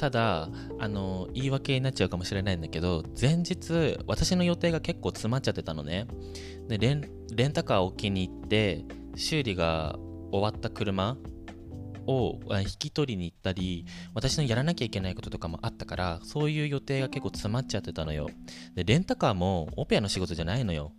[0.00, 6.06] ただあの言い訳になっちゃうかもしれないんだけど前日私の予定が結構詰まっちゃってたのね。
[6.68, 9.98] でレンレンタカーを置きに行って修理が
[10.32, 11.18] 終わった車
[12.06, 13.84] を引き取りに行ったり
[14.14, 18.30] 私のやらなきゃいけないこととかもあったからそういう予定が結構詰まっちゃってたのよ。
[18.74, 20.92] でレンタカーもオペアの仕事じゃないのよ。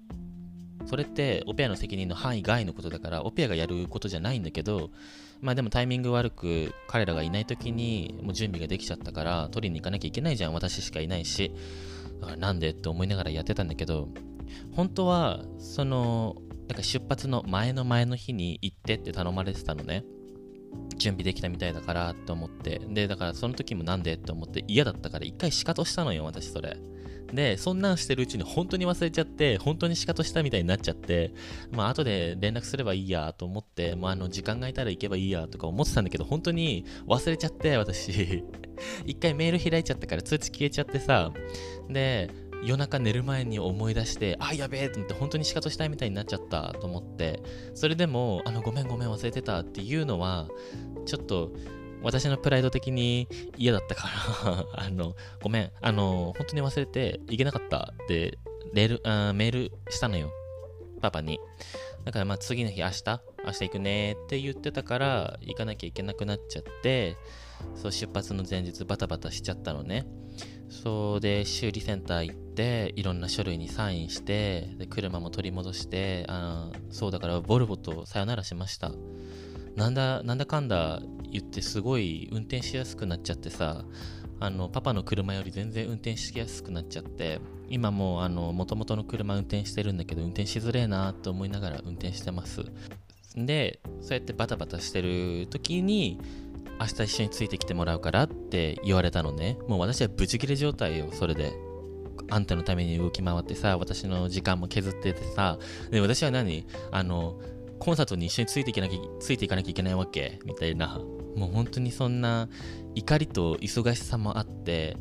[0.85, 4.91] それってオペアの責任の範囲外のことだからオペアがやることじゃないんだけど
[5.41, 11.51] まあでもタイミング悪く彼らがいない時にもう準備ができちゃったから取りに行かなきゃいけないじゃん私しかいないし。
[12.21, 14.09] だからなんでって思いながらやってたんだけど
[14.75, 16.35] 本当はその
[16.67, 20.05] なんか出発の前の前の日に行ってって頼まれてたのね。
[20.95, 26.77] 準備できたみたいだからと思ってでだからその時もなんでって思って嫌だったから一回仕方したのよ私それ
[27.33, 31.33] で、そんなんしてるうちに本当に忘れちゃって、本当に仕方したみたいになっちゃって、
[31.71, 38.43] まあ後で連絡すればいいやと思って、まああの時間が空いたら行けばいいやとか思ってたんだけど、本当に忘れちゃって、私。
[39.05, 41.31] 一回メール開いちゃったから通知消えちゃってさ、
[41.89, 42.29] で、
[42.63, 47.41] 夜中寝る前に思い出して、あ、やべえと思って、本当に仕方したいみたいになっちゃったと思って、
[47.73, 50.47] それでも、あの、ごめんごめん忘れてたっていうのは、
[51.05, 51.51] ちょっと、
[52.03, 54.07] 私のプライド的に嫌だったか
[54.45, 58.39] ら あの、ごめん、あの、本当に忘れて行けなかったって
[58.73, 60.31] レールあメールしたのよ。
[61.01, 61.39] パパに。
[62.05, 63.03] だからまあ次の日明日、
[63.45, 67.17] 明日行くねって言ってたから行かなきゃいけなくなっちゃって、
[67.75, 70.05] そう出発の前日バタバタしちゃったのね。
[70.71, 78.91] そうで修理センター行っていろんな書類にサインしてで車も取り戻してあそうだからボルボとさよならしました。
[79.75, 83.85] なんだなんだかんだ言ってすごい運転しやすくなっちゃってさ
[84.39, 92.63] あのパパの車より全然運転しやすくなっちゃって今もうあの元々の車運転してるんだけど運転しづれえなと思いながら運転してます。
[93.35, 96.19] でそうやってバタバタしてる時に
[96.81, 99.59] 明日一緒についてきてもらうからって言われたのね。
[99.67, 101.53] もう私はブチ切れ状態よそれで
[102.31, 105.59] あんたのために動き回ってさ私の時間も削っててさ。
[105.91, 106.65] で私は何？
[106.91, 107.39] あの
[107.77, 110.39] コンサートに一緒についていかなきゃついていかなきゃいけないわけ？
[110.43, 110.99] みたいな。
[111.35, 112.49] もう本当にそんな
[112.95, 114.97] 怒りと忙しさもあって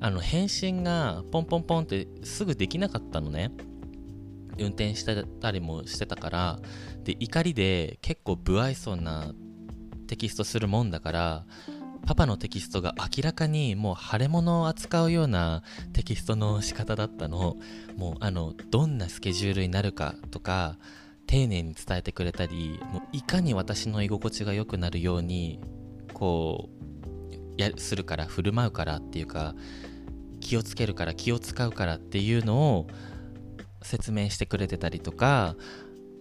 [0.00, 3.50] あの返信がポンポンポンってすぐできなかったのね。
[4.56, 6.60] 運転してたりもしてたから。
[7.02, 9.32] で怒りで結構不愛想な
[10.04, 11.44] テキストするもんだから
[12.06, 15.62] パパのテキストが明らかにもう腫れ物を扱うような
[15.92, 17.56] テキストの仕方だったの。
[17.96, 20.78] もうあのどんなスケジュールになるかとか
[21.26, 25.60] 丁寧に伝えてくれたりもういかに私の居心地が良くなるように
[26.12, 29.54] こうやするから振る舞うからっていうか
[30.40, 32.86] 気をつけるから気を使うからっていうのを
[33.82, 35.56] 説明してくれてたりとか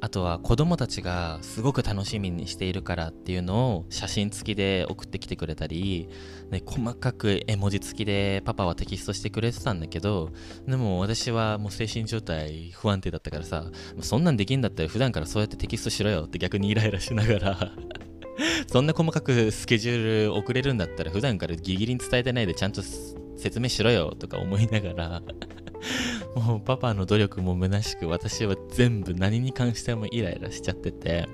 [0.03, 6.09] あとは子供たちがすごく楽しみにしているからっていうのを写真付きで送ってきてくれたり、
[6.51, 10.31] ね、細かく絵文字付きでパパはテキストしてくれてたんだけど
[10.67, 17.71] でも私はもう精神状態不安定だったからさそんなんできんだったら普段からそうやってテキストしろよって逆にイライラしながら
[18.67, 22.81] そんな細かくスケジュール送れるんだったら普段からギリギリに伝えてないでちゃんと
[23.37, 25.21] 説明しろよとか思いながら
[26.35, 31.27] もうパパの努力も虚しく私は全部何に関してもイライラしちゃってて。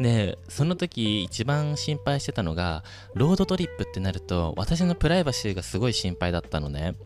[0.00, 2.82] でその時一番心配してたのが
[3.14, 6.96] road trip ってなると私のプライバシーがすごい心配だったのね。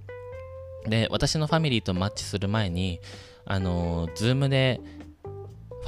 [0.87, 3.01] で私のファミリーとマッチする前に
[3.45, 4.81] あのズームで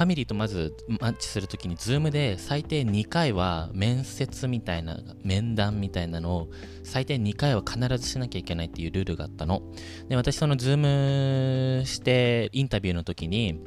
[0.00, 6.48] ファミリーとまずマッチするときに、ズームで最低2回は面接みたいな、面談みたいなのを
[6.84, 9.60] 最低2回は必ずしなきゃいけないっていうルールがあったの。
[10.08, 13.60] で、私そのズームしてインタビューの時に、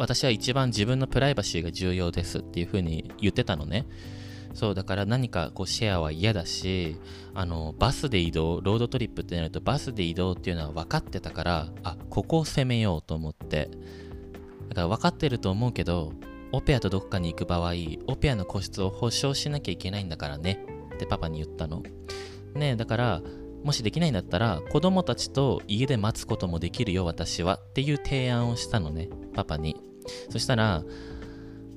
[0.00, 3.86] 私は一番自分のプライバシーが重要ですっていうふうに言ってたのね。
[4.54, 6.98] そうだから何かこうシェアは嫌だし
[7.32, 13.70] あのバスで移動 road trip ってなるとバスで移動っていうのは分かってたからあここを攻めようと思って
[14.72, 16.12] だから分かってると思うけど
[16.52, 17.72] オペアとどっかに行く場合
[18.06, 20.66] オペアの個室を保証しなきゃいけないんだからね。
[20.94, 21.82] ってパパに言ったの。
[22.54, 23.22] ねえだから
[23.64, 27.56] もしできないんだったら子供たちと家で待つこともできるよ私は。
[27.56, 29.76] っていう提案をしたのねパパに。
[30.30, 30.82] そしたら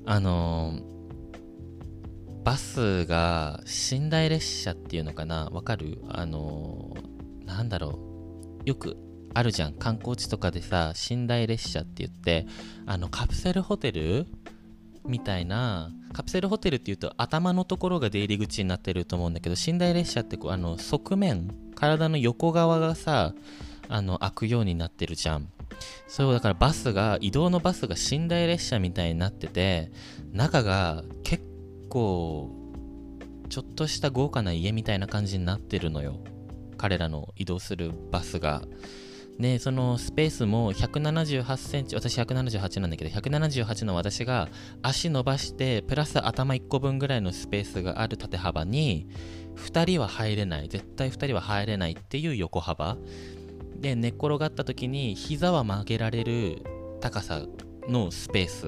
[0.04, 0.96] あのー
[2.44, 5.48] バスが寝台列車っていうのかな？
[5.50, 6.00] わかる？
[6.08, 6.94] あの、
[7.44, 7.98] なんだろ
[8.64, 8.68] う？
[8.68, 8.96] よく
[9.36, 9.74] あるじゃん。
[9.74, 12.46] 観光地とかでさ寝台列車って言って
[12.86, 14.26] あのカプセルホテル
[15.04, 23.34] みたいなカプセルホテルっていうと頭のところが出入り口になってると思うんだけど寝台列車ってこうあの側面体の横側がさ
[23.90, 25.50] あの開くようになってるじゃん。
[26.08, 29.90] そうだからバスが移動のバスが寝台列車みたいになってて
[30.32, 31.44] 中が結
[31.90, 32.50] 構
[33.50, 36.20] ちょっとした豪華な家みたいな感じになってるのよ。
[36.78, 38.62] 彼らの移動するバスが。
[39.38, 44.48] でそのスペースも178センチ私178なんだけど178の私が
[44.82, 49.08] 足伸ばしてプラス頭1個分ぐらいのスペースがある縦幅に
[49.56, 50.68] 2人は入れない。
[50.68, 52.96] 絶対2人は入れないっていう横幅。
[53.76, 56.62] で寝っ転がった時に膝は曲げられる
[57.00, 57.42] 高さ
[57.88, 58.66] のスペース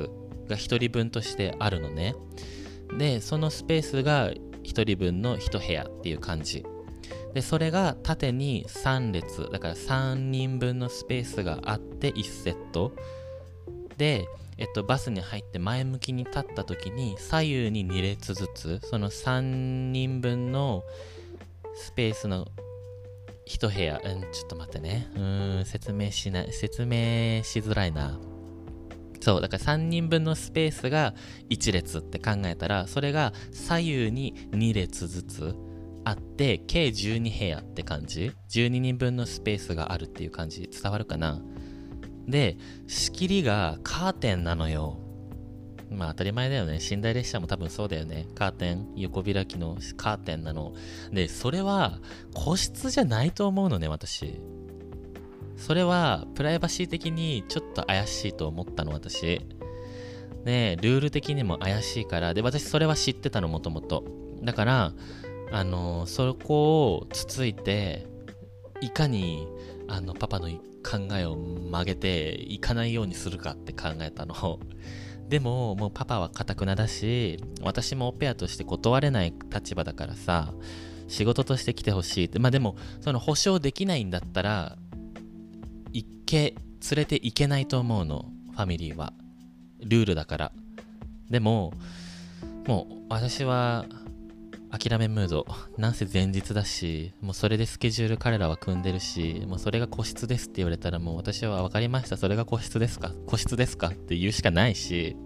[0.49, 2.15] が1人分としてあるのね。
[2.99, 6.65] でそのスペースが1人分の1部屋っていう感じ。
[7.35, 12.93] でそれが縦に3列だから3人分のスペースがあって1セット
[13.97, 19.41] で、えっと、バスに入って前向きに立った時に左右に2列ずつその3
[19.91, 20.83] 人分の
[21.75, 22.47] スペースの
[23.49, 25.11] 1部屋、うん、ちょっと待ってね。
[25.17, 25.21] う
[25.61, 28.19] ん、説明しない、説明しづらいな。
[29.21, 31.15] そう、だから3人分のスペースが
[31.49, 35.55] 1列って考えたら、それが左右に2列ずつ
[36.05, 40.69] あって、計12部屋って感じ ?12 人分のスペースがあるっていう感じ？
[40.71, 41.41] 伝わるかな？
[42.27, 42.57] で、
[42.87, 44.99] 仕切りがカーテンなのよ。
[45.91, 46.79] まあ当たり前だよね。
[46.91, 48.27] 寝台列車も多分そうだよね。
[48.35, 50.75] カーテン、横開きのカーテンなの。
[51.13, 51.99] で、それは
[52.35, 54.41] 個室じゃないと思うのね、私。
[55.57, 59.45] それはプライバシー的にちょっと怪しいと思ったの私
[60.45, 64.05] でルール的にも怪しいからで私それは知ってたのもともと
[64.41, 64.93] だから
[65.51, 68.07] あのそこをつついて
[68.81, 69.47] いかに
[69.89, 74.35] あのパパの考えを曲げていかないようにするかって考えたの
[75.29, 80.55] でももうパパはかたくなだし私もオペアとして断れない立場だからさ
[81.09, 84.79] 仕事として来てほしいってまあでもその保証できないんだったら
[85.93, 86.55] 行け、
[86.91, 89.13] 連れて行けないと思うの、ファミリーは。
[89.81, 90.53] ルールだから。
[91.31, 91.73] でも、
[92.67, 93.87] もう私は
[94.71, 95.47] 諦めムード。
[95.77, 102.17] なんせ前日だし、もうそれでスケジュール彼らは組んでるし、もうそれが個室ですって言われたらもう私は分かりました。
[102.17, 103.13] それが個室ですか？
[103.27, 103.89] 個室ですか？
[103.89, 105.17] って言うしかないし、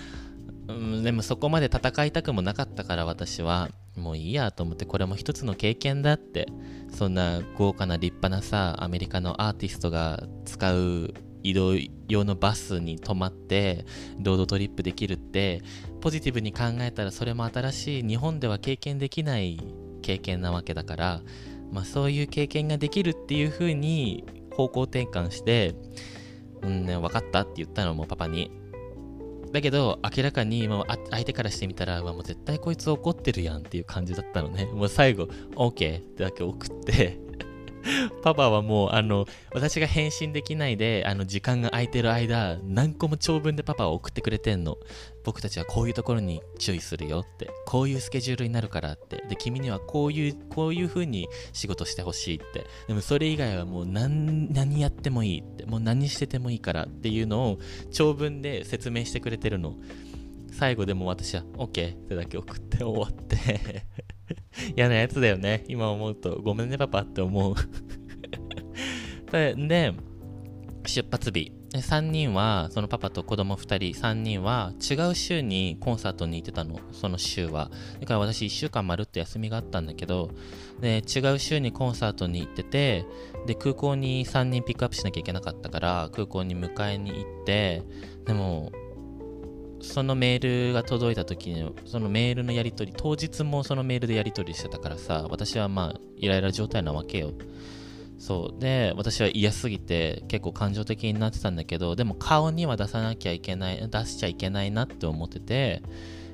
[0.68, 6.46] うん、でもそこまで戦いたくもなかったから私は、もういいやと思ってこれも一つの経験だって
[6.90, 11.12] そんな豪華な立派なさアメリカのアーティストが使う
[11.42, 11.72] 移動
[12.08, 13.84] 用のバスに泊まって
[14.20, 15.62] ロードトリップできるって
[16.00, 19.58] ポジティブに考えたらそれも新しい日本では経験できない
[20.02, 21.22] 経験なわけだから、
[21.72, 25.74] まあ、そういう経験ができるっていう風に方向転換して
[26.62, 28.50] 「うんね分かった」って言ったのもパパに
[29.52, 34.66] だけど、明らかにもう相手からしてみたら、もう絶対こいつ怒ってるやんっていう感じだったのね。
[34.66, 35.24] もう最後、
[35.56, 37.18] OK ってだけ送って
[38.22, 44.76] パパはもう、あの、私が返信できないで、あの、時間が空いてる間、何個も長文でパパは送ってくれてんの。
[45.24, 47.50] 僕たちはこういうところに注意するよって。
[47.66, 49.22] こういうスケジュールになるからって。
[49.28, 52.64] で、君にはこういう、こういう風に仕事してほしいって。
[52.88, 55.66] でもそれ以外はもう何、何やってもいいって。
[55.66, 57.58] もう何しててもいいからっていうのを
[57.92, 59.76] 長文で説明してくれてるの。
[60.52, 63.86] 最後でも私は OK ってだけ送って終わって
[64.76, 65.64] 嫌なやつだよね。
[65.68, 66.40] 今思うと。
[66.42, 67.54] ごめんね、パパって思う。
[69.32, 69.94] で、
[70.86, 71.52] 出発日。
[71.72, 74.00] 3人はそのパパと子供2人。
[74.00, 76.80] 3人は違う週にコンサートに行ってたの。
[76.92, 77.70] その週は。
[78.00, 80.30] だから私1週間まるっと休みがあったんだけど。
[80.80, 83.06] で違う週にコンサートに行ってて。
[83.46, 87.82] で空港に3人ピックアップしなきゃいけなかったから空港に迎えに行って。
[88.24, 88.72] でも
[89.80, 97.32] そのメールが届いた時にそのメールのやり取り当日もそのメールでやり取りしてたからさ私はまあイライラ状態なわけよ。
[98.18, 98.60] そう。
[98.60, 105.82] で私は嫌すぎて結構感情的になってたんだけどでも顔には出さなきゃいけない出しちゃいけないなって思ってて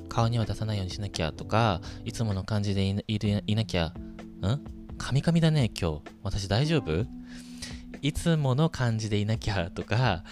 [0.08, 3.92] 顔には出さないようにしなきゃとかいつもの感じでいいなきゃん？
[4.98, 6.00] カミカミだね今日。
[6.22, 7.06] 私大丈夫？
[8.02, 10.24] いつもの感じでいなきゃとか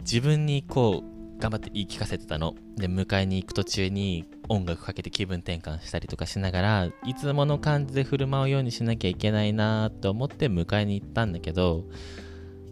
[0.00, 2.54] 自分にこう頑張って言い聞かせてたの。
[2.76, 11.86] で、迎えに行く途中に音楽かけて気分転換したりとかしながら、いつもの感じで振る舞うようにしなきゃいけないなと思って迎えに行ったんだけど、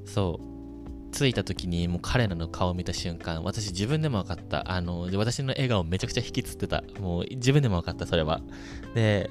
[0.04, 4.70] そう、着いた時にもう彼らの顔を見た瞬間、私自分でも分かった。
[4.70, 6.84] あの、私の笑顔めちゃくちゃ引きつってた。
[7.00, 8.42] もう自分でも分かった、それは。
[8.94, 9.30] で、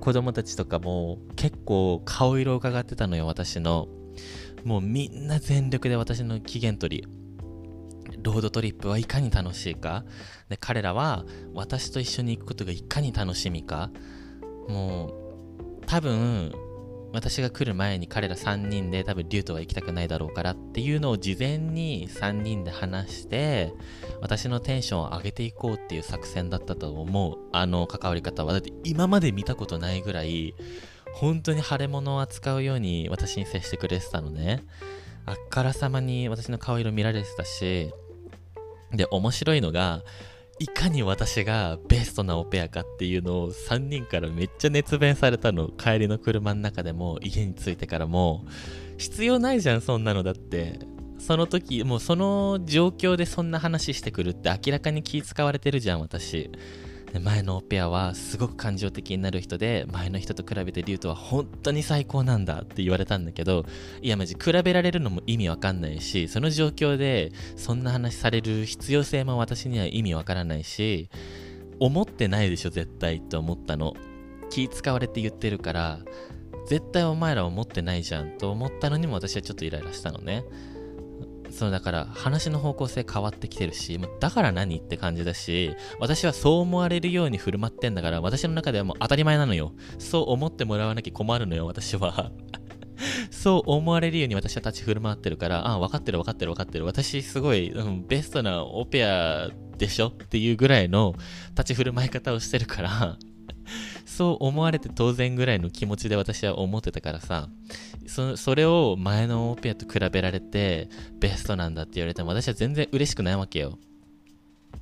[0.00, 3.88] 子供たちとかも結構顔色を伺ってたのよ、私の。
[4.64, 7.19] もうみんな全力で私の機嫌取り。
[8.22, 10.04] ロードトリップはいかに楽しいか。
[10.48, 13.90] で彼らは私と一緒に行くことがいかに楽しみか。
[14.68, 15.12] もう
[15.86, 16.52] 多分
[17.12, 23.72] 私が来る前に彼ら3人で多分リュウトは行きたくないだろうからっていうのを事前に3人で話して
[24.20, 27.38] 私のテンションを上げていこうっていう作戦だったと思う。
[27.52, 28.52] あの関わり方は。
[28.52, 30.54] だって今まで見たことないぐらい
[31.12, 34.62] 本当に腫れ物を扱うように私に接してくれてたのね。
[35.26, 37.92] あっからさまに私の顔色見られてたし
[38.92, 40.02] で、面白いのが、
[40.58, 45.68] いかに私がベストなオペアかっていうのを3人からめっちゃ熱弁されたの。
[45.68, 48.44] 帰りの車の中でも、家に着いてからも、
[48.98, 50.78] 必要ないじゃん、そんなのだって。
[51.18, 56.50] その時、もうその状況でそんな話してくるって明らかに気使われてるじゃん、私。
[57.12, 63.64] で前のペアはすごく感情的になる人で前の人と比べてリュウトは本当に最高なんだって言われたんだけど
[64.00, 71.10] いやマジ比べられるのも意味わかんないしその状況でそんな話される必要性も私には意味わからないし
[71.80, 73.94] 思ってないでしょ絶対って思ったの。
[74.50, 76.00] 気使われて言ってるから
[76.66, 80.44] 絶対お前ら思ってないじゃんと思ったのにも私はちょっとイライラしたのね。
[81.60, 89.74] そうだから話の方向性変わってきてるし、もうだから何って感じだし、私はそう思われるように振る舞ってんだから、私の中ではもう当たり前なのよ。
[89.98, 92.32] そう思ってもらわなきゃ困るのよ、私は。
[93.30, 96.86] そう思われるように私は立ち振る舞ってるから、あ、分かってる分かってる分かってる。
[96.86, 101.14] 私すごい、うん、ベストなオペアでしょっていうぐらいの
[101.50, 103.18] 立ち振る舞い方をしてるから
[104.20, 107.48] そう思われて当然ぐらいの気持ちで私は思ってたからさ、
[108.06, 113.78] そそれを前のオペアと比べられてベストなんだって言われても私は全然嬉しくないわけよ。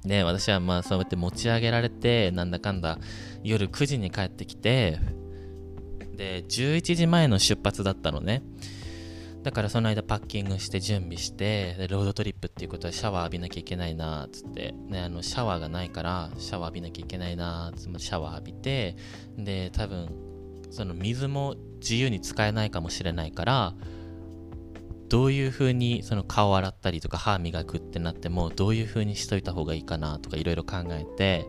[0.04, 2.98] ね、私はまあそうやって持ち上げられて、なんだかんだ
[3.44, 4.98] 夜9時に帰ってきて、
[6.16, 8.42] で、11時前の出発だったのね。
[9.42, 18.96] だからその間パッキングして準備してでロードトリップっていうことはシャワー浴びなきゃいけないなっつって、ね、あのシャワーがないからシャワー浴びなきゃいけないなっつってシャワー浴びて
[19.36, 20.08] で多分
[20.70, 23.74] その水も自由に使えないかもしれないから
[25.08, 31.46] どういう風にその顔洗ったりとか歯磨くってなってもどういう風にしといた方がいいかなとかいろいろ考えて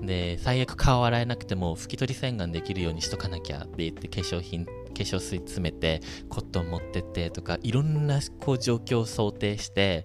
[0.00, 4.72] で最悪顔洗えなくても拭き取り洗顔できるようにしとかなきゃって言って化粧品化
[5.02, 10.04] 粧水詰めてコットン持ってってとかいろんなこう状況を想定して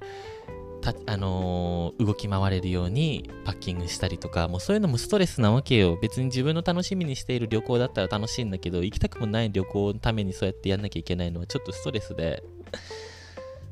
[0.82, 5.98] たあのー、動き回れるようにパッキングしたりとかもうそういうのもストレスなわけよ。
[6.02, 12.44] 別に自分の楽しみにしている旅行だったら楽しいんだけど行きたくもない旅行のためにそうやってやんなきゃいけないのはちょっとストレスで。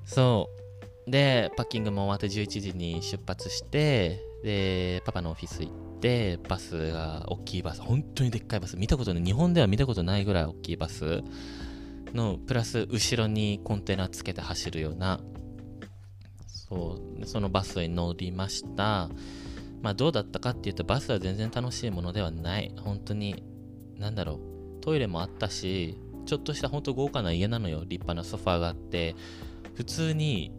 [0.06, 1.12] そう。
[1.12, 8.78] でパッキングも終わって11時に出発してでパパのオフィス行ってバスが大きいバス本当にでっかいバス。
[8.78, 11.22] 見たことない日本では見たことないぐらい大きいバス
[12.14, 15.20] のプラス後ろにコンテナつけて走るような
[16.48, 19.10] そうそのバスに乗りました。
[19.82, 22.74] まあどうだったかっていうとバスは全然楽しいものではない。
[22.80, 23.44] 本当に
[23.98, 24.40] 何だろ
[24.80, 27.80] うトイレもあったしちょっとした本当豪華な家なのよ。
[27.80, 29.14] 立派なソファーがあって
[29.74, 30.54] 普通に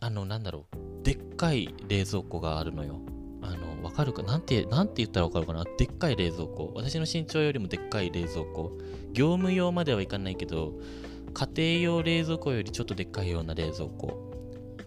[0.00, 3.00] あのなんだろうでっかい冷蔵庫があるのよ。
[3.84, 4.22] わかるか？
[4.22, 5.64] なんて、なんて言ったらわかるかな？
[5.78, 6.72] でっかい冷蔵庫。
[6.74, 8.72] 私の身長よりもでっかい冷蔵庫。
[9.12, 10.72] 業務用まではいかないけど、
[11.32, 14.32] 家庭用冷蔵庫よりちょっとでっかいような冷蔵庫。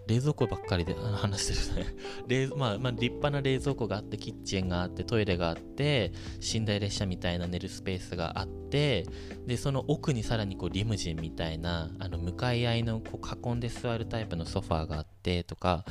[0.06, 1.94] 冷蔵庫ばっかりで話してるね
[2.26, 6.12] 冷、まあ、まあ立派な冷蔵庫があってキッチンがあってトイレがあって
[6.54, 9.04] 寝台列車みたいな寝るスペースがあって
[9.46, 15.84] でその奥にさらにこうリムジンみたいなあの向かい合いのこう囲んで座るタイプのソファーがあってとか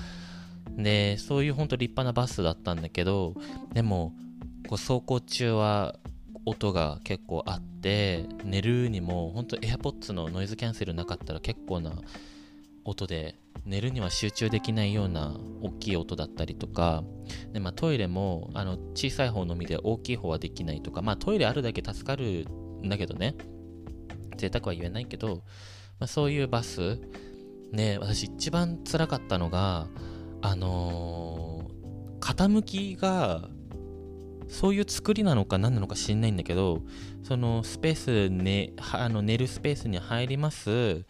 [0.76, 3.34] でそういうほんと立派なバスだったんだけど
[3.74, 4.13] でも
[4.68, 5.95] こう走行中は
[6.45, 11.93] 音が結構あって寝るにも本当 AirPods のノイズキャンセルなかったら結構な
[12.86, 17.03] 音で寝るには集中できないような大きい音だったりとか
[17.51, 22.45] で、まあ、トイレもあの小さい方のみで大きい方はできないとか、まあ、トイレあるだけ助かる
[22.84, 23.36] んだけどね。
[24.38, 25.38] 贅沢は言えないけど、
[25.99, 26.99] まあ、そういうバス
[27.72, 29.88] ね私一番辛かったのが
[30.42, 33.50] あのー、傾きが
[34.48, 36.82] そういう作りなのか何なのか知んないんだけど
[37.24, 41.04] そのスペース、ね、あの寝るスペースに入ります。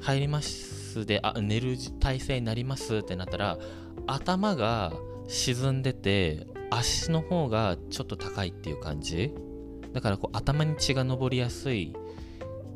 [0.00, 3.58] 入りますであ寝る体勢になりますってなったら
[4.06, 4.92] 頭が
[5.26, 9.34] 沈んでて足の方がちょっと高いっていう感じ。
[9.92, 11.94] だからこう頭に血が上りやすい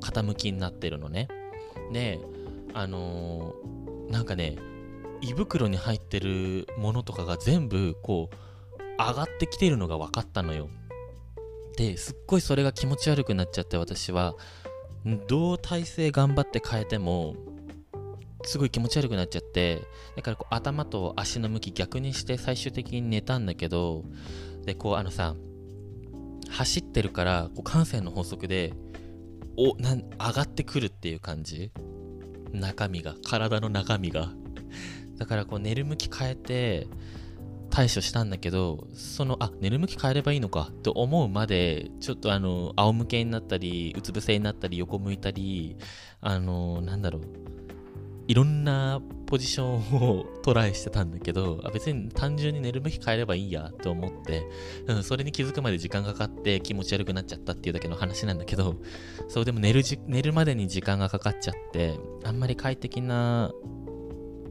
[0.01, 1.29] 傾きになってるのね。
[1.93, 2.19] で
[2.75, 4.57] あのー、なんかね
[5.23, 10.69] 胃袋に入ってるものとかが全部こう上がってきてるのが分かったのよ。
[11.77, 14.35] ですっごいそれが気持ち悪くなっちゃって私は。
[15.27, 17.35] どう体勢頑張って変えても
[18.45, 19.83] すごい気持ち悪くなっちゃって
[20.15, 24.05] だからこう頭と足の向き逆にして最終的に寝たんだけど
[24.65, 25.35] でこうあのさ
[26.51, 28.75] 走ってるからこう感性の法則で
[29.57, 31.73] おな上がってくるっていう感じ。
[32.53, 34.33] 中身が体の中身が。
[35.23, 36.89] だからこう寝る向き変えて
[37.71, 45.77] 対処したんだけど、その、あ、寝る向き変えればいいのかと思うまで、ちょっとあの、仰向けになったり、うつ伏せになったり、横向いたり、
[46.21, 47.23] あの、なんだろう、
[48.27, 54.43] いろんなポジションをトライしてたんだけど、あ別に単純に寝る向き変えればいいやと思って、
[54.89, 58.77] うん、それに気づくまで時間がかかって気持ち悪くなっちゃったっていうだけの話なんだけど、
[59.29, 63.51] そうでも寝るじ寝るまでに時間がかかっちゃって、あんまり快適な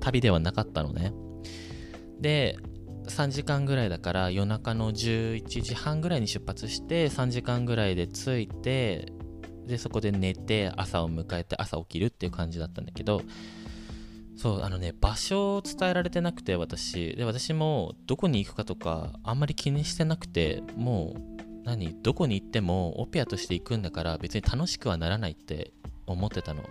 [0.02, 1.14] 旅ではなかったのね。
[2.20, 2.58] で、
[3.08, 9.12] 3時間ぐらいだから夜中の11時半ぐらいに出発して3時間ぐらいで着いて
[9.66, 13.22] でそこで寝て朝を迎えて朝起きるっていう感じだったんだけど
[14.38, 17.16] そうあのね場所を伝えられてなくて私。
[17.16, 22.02] で私もどこに行くかとかあんまり気にしてなくてもう何？
[22.02, 25.74] どこに行ってもオペアとして行くんだから別に楽しくはならないって
[26.08, 26.64] 思ってたの。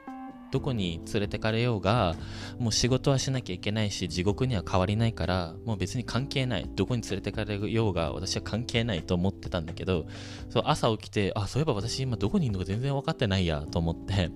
[0.51, 2.17] どこに連れてかれようが
[2.59, 6.69] もう仕事はしなきゃいけないし地獄には変わりないからもう別に関係ない。
[6.75, 10.07] どこに連れてかれようが私は関係ないと思ってたんだけど
[10.49, 14.31] そう朝起きてあそういえば私今どこにいるのか全然分かってないやと思って。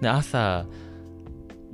[0.00, 0.66] で朝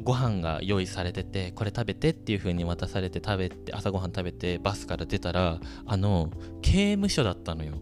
[0.03, 6.31] ご飯が用意されててこれ食べてっていう風に渡されて食べて朝ごはん食べてバスから出たらあの
[6.63, 7.75] 刑務所だったのよ。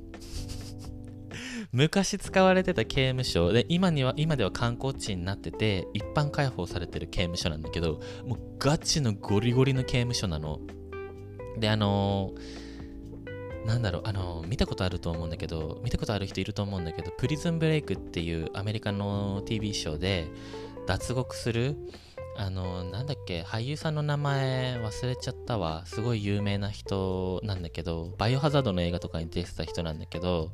[1.77, 10.59] 昔使われてた刑務所で今には今では観光地になってて一般開放されてる刑務所なんだけどもうガチのゴリゴリの刑務所なの
[11.59, 20.29] であのー、なんだろう、あのー、見たことあると思うんだけど、見たことある人いると思うんだけど、プリズンブレイクっていうアメリカの TV ショーで
[20.87, 21.77] 脱獄する、
[22.37, 25.85] あのー、なんだっけ、俳優さんの名前忘れちゃったわ。
[25.87, 30.51] すごい有名な人なんだけど、バイオハザードの映画とかに出てた人なんだけど、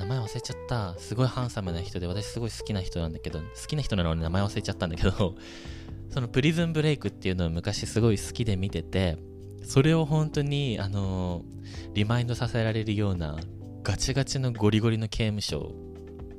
[0.00, 0.94] 名前忘れちゃった。
[0.98, 5.34] すごいハンサムな人で、私すごい好きな人なんだけど、好きな人なのに名前忘れちゃったんだけど、
[6.08, 9.18] そのプリズンブレイクっていうのを昔すごい好きで見てて、
[9.62, 13.36] それを本当に、あのー、リマインドさせられるような、
[13.82, 15.74] ガチガチのゴリゴリの刑務所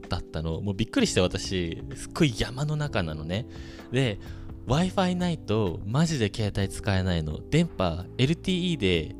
[0.09, 0.59] だったの。
[0.59, 3.45] もうびっくりして私、すっごい山の中なのね。
[3.91, 4.19] で、
[4.65, 7.39] Wi-Fi ないとマジで携帯使えないの。
[7.51, 9.15] 電波、LTE で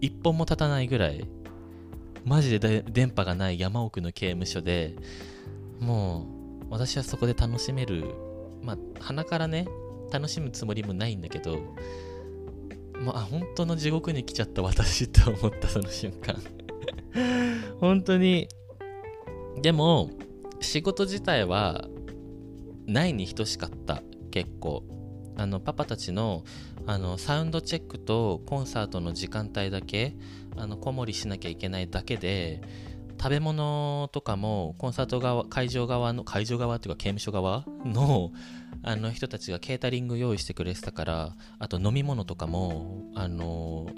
[0.00, 1.24] 一本も立たないぐらい
[2.28, 4.94] マジで電波がない山奥の刑務所で
[5.80, 6.26] も
[6.62, 8.04] う私はそこで楽しめる
[8.62, 9.66] まあ鼻からね
[10.12, 11.58] 楽しむつもりもないんだけど
[13.00, 16.36] もうあ本当の地獄に来ちゃった私って思ったその瞬間。
[17.80, 18.48] 本当に。
[19.62, 20.10] でも
[20.60, 21.88] 仕事自体は
[22.86, 24.82] ないに等しかった結構。
[25.36, 26.42] あのパパたちの
[26.84, 30.16] あのサウンドチェックとコンサートの時間帯だけ
[30.56, 32.60] あの子守しなきゃいけないだけで
[33.20, 38.32] 食べ物とかもコンサート側会場側の会場側っていうか刑務所側の
[38.82, 43.88] あの人たちがケータリング用意してくれてたからあと飲み物とかもあの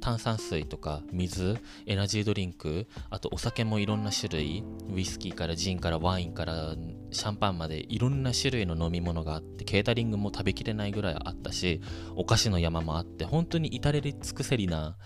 [0.00, 6.74] 炭酸水とか水エナジードリンクあとお酒もいろんな種類ウイスキーからジンからワインから
[7.10, 11.80] シャンパンまでいろんな種類の飲み物があってケータリングも食べきれないぐらいあったし
[12.14, 14.96] お菓子の山もあって本当に至れり尽くせりな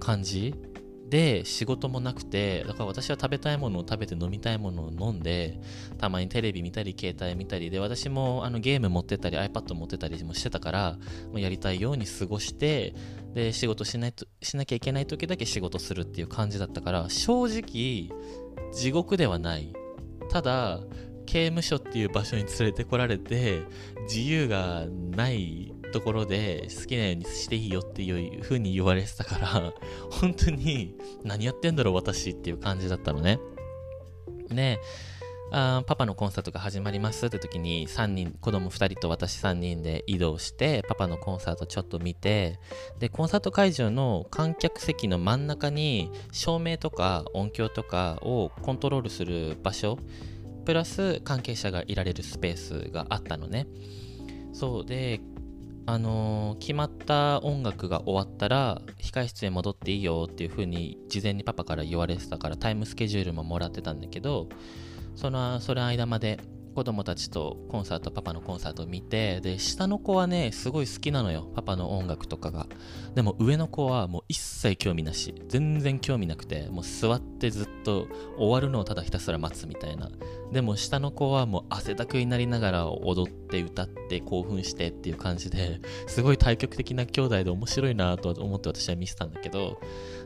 [0.00, 0.54] 感じ？
[1.08, 5.58] で仕事もなくてだから私は食べたいものを食べて飲みたいものを飲んで
[5.96, 10.98] たまにテレビ見たり携帯見たりで私もあのゲーム持ってたり iPad 持ってたりもしてたから
[11.34, 12.94] やりたいように過ごして
[13.32, 18.10] で仕事しないとしなきゃいけない時だけ仕事するっていう感じだったから正直
[18.74, 19.72] 地獄ではない。
[20.28, 20.80] ただ
[21.24, 23.62] 刑務所っていう場所に連れてこられて
[24.02, 29.72] 自由がないところで好きなようにしていいよっていう風に言われてたから
[30.10, 33.38] 本当に何やってんだろう私っていう感じだったのね。
[34.48, 34.78] で
[35.50, 42.58] あパパのコンサートが始まりますって時に3人子供2人と私3人で移動してパパのコンサートちょっと見て
[42.98, 49.98] でコンサート会場の観客席の真ん中に照明とか音響とかをコントロールする場所
[50.66, 53.66] プラス関係者がいられるスペースがあったのね。
[54.52, 55.20] そうで
[55.88, 64.50] あの、決まった音楽が終わったら控室へ戻っていいよっていう風に事前にパパから言われてたからタイムスケジュールももらってたんだけど
[65.16, 66.40] そのその間まで
[66.78, 72.68] 子供たちとコンサートパパのコンサートを見てで下の子はねすごい好きなのよパパの音楽とかが。
[73.16, 78.06] でも上の子はもう一切興味なし全然興味なくてもう座ってずっと
[78.36, 80.08] 終わるのをただひたすら待つみたいな。
[80.52, 89.80] でも下の子はもう汗だくになりながら踊って歌って興奮してっていう感じですごい対極的な兄弟で面白いなと思って私は見せたんだけど。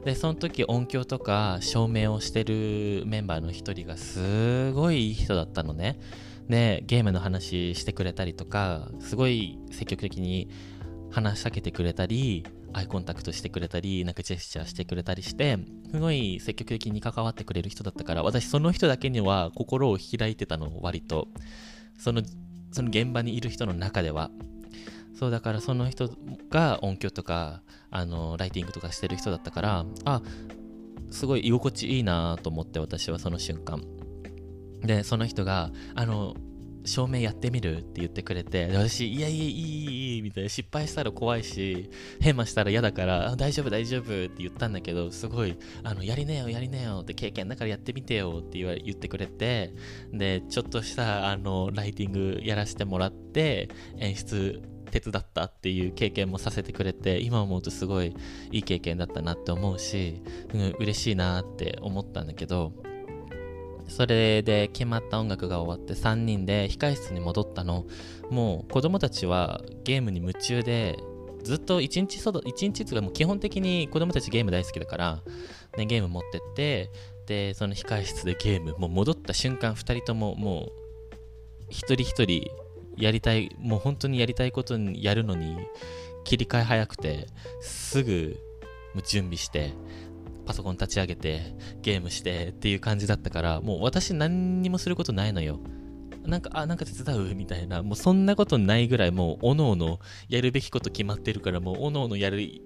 [0.04, 5.98] でその時音響とか照明をしてるメンバーの一人がすごいいい人だったのね。
[6.48, 10.48] でゲームの話してくれたりとかすごい積極的に
[11.10, 15.58] 話しかけてくれたりアイコンタクトしてくれたりなんかジェスチャーしてくれたりして
[15.90, 21.28] すごい積極的に関わってくれる人だったから私その人だけには心を開いてたの割と。
[21.98, 22.22] その
[22.72, 24.30] その現場にいる人の中では。
[25.14, 26.10] そうだからその人
[26.50, 30.22] が音響とかあのライティングとかしてる人だったからあ
[31.10, 33.84] すごい居心地いいなと思って私はその瞬間。
[34.82, 36.34] でその人があの
[36.84, 49.74] 照明やってみるって言ってくれて私いやいやいいいいみたいな失敗したら怖いし変魔したら嫌だから大丈夫大丈夫って言ったんだけどすごいあのやりねよやりねよって経験だからやってみてよって言言ってくれて
[50.12, 53.68] でちょっとしたあのライティングやらせてもらって
[53.98, 54.60] 演出
[54.90, 58.14] 手伝ったっていう経験もさせてくれて今思うとすごい
[58.50, 60.22] いい経験だったなって思うし、
[60.52, 62.72] うん、嬉しいなって思ったんだけど
[63.88, 67.86] それで決まった音楽が終わって3人で控室に戻ったの。
[68.30, 70.96] もう子供たちはゲームに夢中で
[71.42, 75.22] ずっと1日外1日つかもう基本的に子供たちゲーム大好きだから、
[75.76, 76.90] ね、ゲーム持ってって
[77.26, 80.72] でその控室でゲームもう戻った瞬間2人とももう
[81.68, 82.50] 一人一人
[82.96, 85.56] やりたいもう本当にやりたいことにやるのに
[86.24, 87.26] 切り替え早くて
[87.60, 88.38] すぐ
[89.04, 89.72] 準備して
[90.44, 95.60] パソコン立ち上げてゲームしてっていう感じだったからもう私何にもすることないのよ。
[96.26, 102.62] なんか、あ、なんか手伝うみたいな、もうそんなことないぐらい、もう、おのおのやるべきこと決まってるから、もう、おのおのやる、行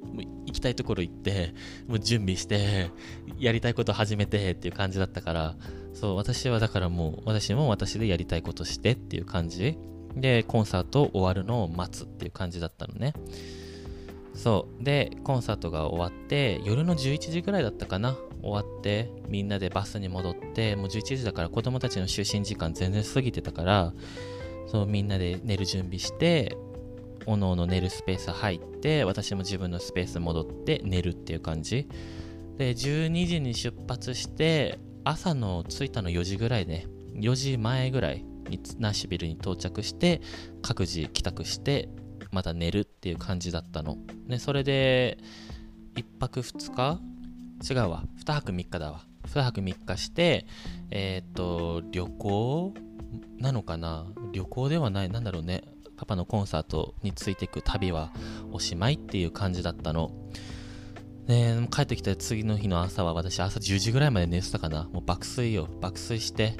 [0.52, 1.54] きたいところ行って、
[1.88, 2.90] もう準備して、
[3.38, 5.56] やりたいこと始めてっていう感じだったから、
[5.94, 9.78] そう、私はだからもう、私も私でやりたいことしてっていう感じ。
[10.14, 13.14] で、コンサート終わるのを待つっていう感じだったのね。
[14.36, 14.84] そう。
[14.84, 18.16] でコンサートが終わって夜の11時ぐらいだったかな。
[18.42, 23.92] 終わってみんなでバスに戻ってもう11時だから子供たちの就寝時間全然過ぎてたから
[24.68, 26.56] そうみんなで寝る準備して
[27.26, 31.88] おのおの寝るスペース入って私も自分のスペース戻って寝るっていう感じ。
[32.56, 36.86] で12時に出発して朝の着いたの4時ぐらいね。
[37.14, 40.20] 4時前ぐらいにナッシュビルに到着して
[40.62, 41.88] 各自帰宅して
[42.36, 43.96] また寝るっていう感じだったの。
[44.26, 45.16] ね、それで、
[45.94, 47.00] 1泊2日？
[47.66, 48.04] 違うわ。
[48.26, 49.06] 2泊3日だわ。
[49.24, 50.46] 2泊3日して、
[50.90, 52.74] えっ、と、旅行？
[53.38, 54.06] なのかな？
[54.32, 55.08] 旅行ではない。
[55.08, 55.64] なんだろうね。
[55.96, 58.12] パパのコンサートについていく旅は
[58.52, 60.10] おしまいっていう感じだったの。
[61.26, 64.84] ね帰ってきた次の日の朝は私朝10時ぐらいまで寝てたかな。
[64.92, 65.68] もう爆睡よ。
[65.80, 66.54] 爆睡して。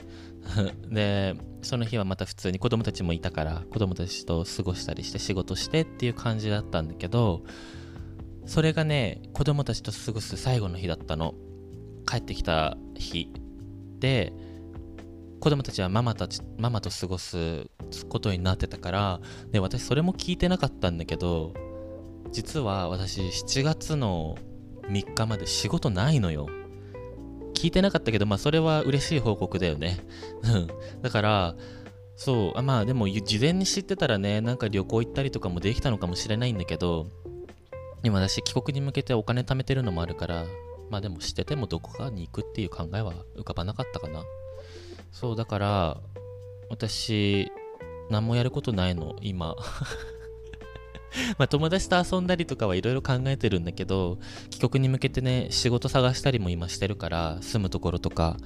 [0.90, 1.34] で、
[1.66, 7.42] その日はまた普通に子供たちもいたから子供たちと過ごしたりして仕事してっていう感じだったんだけど
[8.46, 11.34] それがね子供たちと過ごす最後の日だったの
[12.06, 13.32] 帰ってきた日
[13.98, 14.32] で
[15.40, 17.66] 子供たちはママたちママと過ごす
[18.08, 19.20] ことになってたから
[19.50, 21.52] で私それも聞いてなかったんだけど
[22.30, 24.36] 実は私7月の
[24.88, 26.48] 3日まで仕事ないのよ。
[27.56, 29.98] 聞いてなかったけど、まあそれは嬉しい報告だよね。
[31.02, 31.56] だから、
[32.16, 37.06] そう、あまあでも事前に知ってたらね、なんか旅行行ったりとかもできたのかもしれないんだけど、
[38.02, 40.44] 今私帰国に向けてお金貯めてるのもあるから、
[40.90, 44.22] まあでも知っててもどこかに行くっていう考えは浮かばなかったかな。
[45.12, 46.00] そうだから
[46.68, 47.50] 私
[48.10, 49.56] 何もやることないの今
[51.38, 54.18] まあ友達と遊んだりとかはいろいろ考えてるんだけど
[54.50, 58.36] 帰国に向けてね仕事探したりも今してるから住むところとか。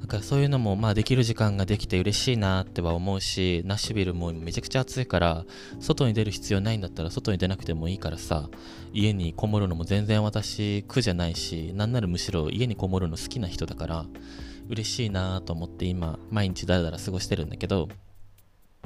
[0.00, 5.44] だからそういうのもまあできる時間ができて嬉しいなっては思うしナッシュビルもめちゃくちゃ暑いから
[5.78, 8.48] 外に出る必要ないんだったら外に出なくてもいいからさ
[8.94, 14.06] 家にこもるのも全然私苦じゃないしなんならむしろ家にこもるの好きな人だから
[14.70, 17.90] 嬉しいなと思って今毎日だらだら過ごしてるんだけど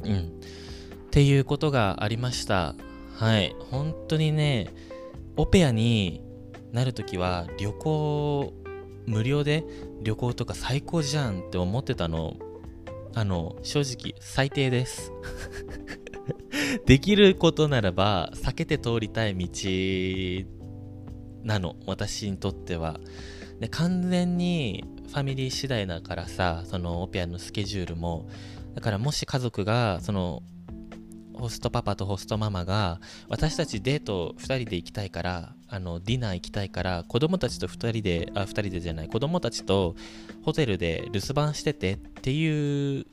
[0.02, 0.16] うん。
[0.16, 2.74] っていうことがありました。
[3.14, 3.54] はい。
[3.70, 4.72] 本当にね
[5.36, 6.22] オペアに
[6.72, 8.52] なるときは旅行
[9.06, 9.64] 無料で
[10.02, 12.34] 旅行とか最高じゃんって思ってたの
[13.14, 15.12] あの正直最低です。
[16.86, 20.46] できることならば避けて通りたい道
[21.44, 22.98] なの私にとっては。
[23.60, 28.28] で完全にファミリー次第だからさそのオペアのスケジュールも。
[28.74, 30.42] だからもし家族がその
[31.34, 39.96] ホストパパとホストママが私たちデート2人で行きたいからあのディナー行きたいから子供たちと2人であ2人でじゃない子供たちと
[40.42, 43.06] ホテルで留守番しててっていう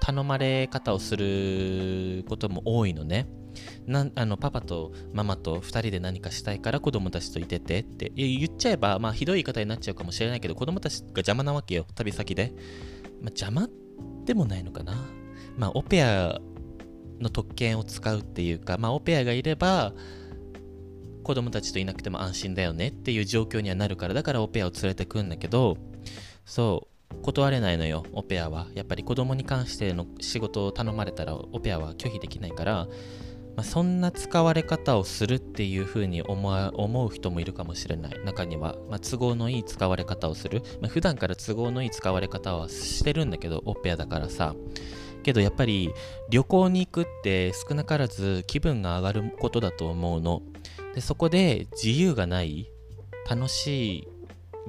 [0.00, 3.28] 頼まれ方をすることも多いのね。
[3.86, 12.54] なあのパパとママと2人で何かしたいから子供たちといててって言っちゃえば、まあ、ひどい言い方になっちゃうかもしれないけど子供たちが邪魔なわけよ旅先で、
[13.20, 13.68] まあ、邪魔
[14.24, 14.94] でもないのかな。
[15.56, 16.40] まあオペア
[17.22, 19.92] の特権を使うっていうか、まあ、オペアがいれば
[21.22, 25.76] 子供たちといなくても安心だよねっていう状況にはなるからだからオペアを連れてくんだけど
[26.44, 26.92] そう
[27.22, 28.66] 断れないのよオペアは。
[28.74, 32.88] やっぱり子供に関しての仕事を頼まれたらオペアは拒否できないから、
[33.54, 38.24] まあ、そんな使われ方をするっていう風に思思う人もいるかもしれない。
[38.24, 44.54] 中には、まあ、都合のいい使われ方をする、まあ、普段から都合のいい使われ方はしてるんだけどオペアだからさ。
[45.22, 45.92] けどやっぱり
[46.30, 50.42] 旅行に行くって少なからず気分が上がることだと思うの。
[50.94, 52.70] でそこで自由がない
[53.28, 54.08] 楽しい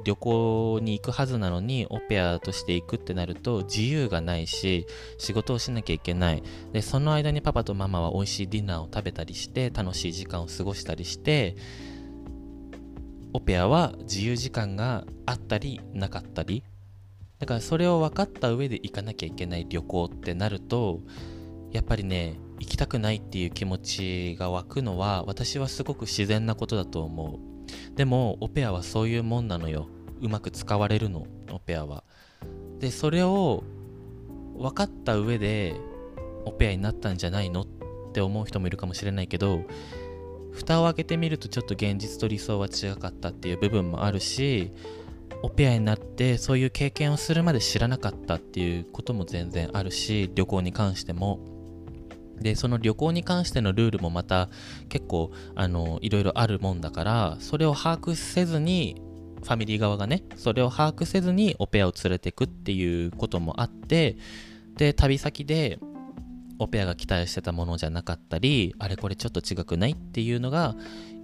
[0.04, 4.88] 旅行に行くはずなのにオペアとして行くってなると自由がないし
[5.18, 11.56] 仕事をしなきゃいけないでその間にパパとママは美味しいディナーを食べたりして楽しい時間を過ごしたりして
[13.34, 16.64] オペアは自由時間があったりなかったり
[17.44, 21.02] だからそれを分かった上で行かなきゃいけない旅行ってなると
[21.74, 27.96] やっぱりね行きたくないっていう気持ちが湧くのは私はすごく自然なことだと思う。
[27.98, 29.90] でもオペアはそういうもんなのよ。
[30.22, 32.06] うまく使われるのオペアは。
[32.80, 33.66] でそれを
[34.56, 35.76] 分かった上で
[36.46, 37.68] オペアになったんじゃないのっ
[38.14, 39.66] て思う人もいるかもしれないけど
[40.54, 44.72] 蓋を開けてみるとちょっと現実と理想は違かったっていう部分もあるし
[45.44, 51.40] オペアになってそういう経験をするまで知らなかったっていうことも全然あるし旅行に関しても。
[52.40, 54.50] でその旅行に関してのルールもまた
[54.90, 59.00] 結構あのいろいろあるもんだからそれを把握せずに
[59.44, 64.18] ファミリー側がねそれを把握せずにオペアを連れてくっていうこともあって
[64.76, 65.80] で旅先で
[66.60, 70.76] オペアが期待してたものじゃなかったりあれこれちょっと違くないっていうのが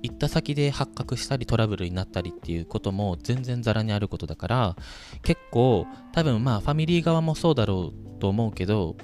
[0.01, 4.75] 行った先で発覚したりトラブルになったりっていうことも全然ザラにあることだから
[5.23, 8.95] 結構多分まあファミリー側もそうだろうと思うけど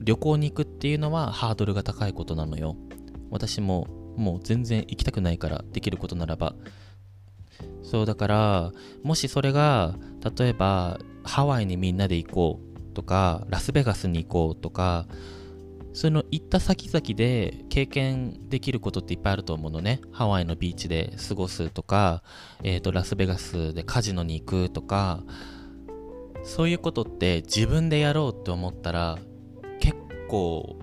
[0.00, 2.76] 旅行に行くっていうのはハードルが高いことなのよ。
[3.30, 3.86] 私も
[4.16, 6.54] もう全然行きたくないからできることならば。
[7.82, 9.94] そうだからもしそれが
[10.36, 15.06] 例えばハワイにみんなで行こうとかラスベガスに行こうとか
[15.96, 20.02] その行った先々で経験できることっていっぱいあると思うのね。
[20.12, 22.22] ハワイのビーチで過ごすとか、
[22.62, 25.22] えっ、ー、と、ラスベガスでカジノに行くとか、
[26.44, 29.18] そういうことって自分でやろうって思ったら
[29.80, 29.96] 結
[30.28, 30.76] 構、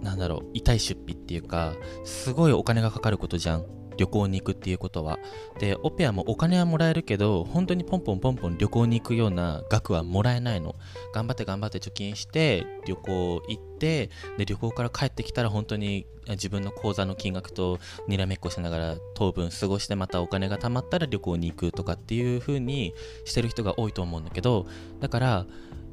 [0.00, 3.66] なんだろう、痛い出費っていうか、すごいお金がかかることじゃん。
[3.96, 5.18] 旅行に行くっていうことは。
[5.58, 10.74] で、オペアもお金はもらえるけど、本当にポンポンポンポン旅行に行くような額はもらえないの。
[11.14, 24.66] 頑張って頑張って貯金して、旅行行って、で、旅行から帰ってきたら本当に自分の口座の金額とにらめっこしながら当分過ごしてまたお金が貯まったら旅行に行くとかっていう風にしてる人が多いと思うんだけど、
[25.00, 25.46] だから、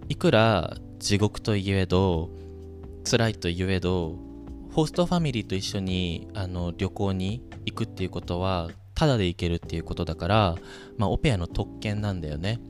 [0.07, 2.29] いくら地獄といえど、
[3.09, 4.28] 辛いといえど、
[4.79, 10.55] ホストファミリーと一緒にあの旅行に行くっていうことはタダで行けるっていうことだから、
[10.95, 12.61] まあ、オペアの特権なんだよね。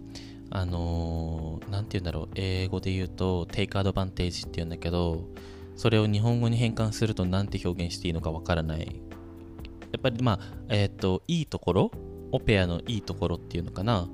[0.50, 5.28] あのー、なんて言うんだろう、英語で言うと、テイクアドバンテージって言うんだけど、
[5.76, 8.80] それを日本語に変換すると何て表現していいのかわからない。
[8.80, 11.92] やっぱりまあ、えっ、と、いいところ
[12.32, 14.10] オペアのいいところっていうのかな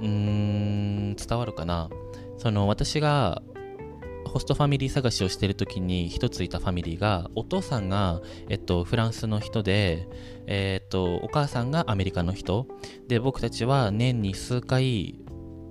[0.00, 1.88] うーん、伝わるかな
[2.36, 3.40] その、私が
[4.24, 10.08] ホストファミリー探しをしてる時に一ついたファミリーがお父さんが、えっと、フランスの人で、
[10.46, 12.66] えっと、お母さんがアメリカの人。
[13.08, 15.20] で僕たちは年に数回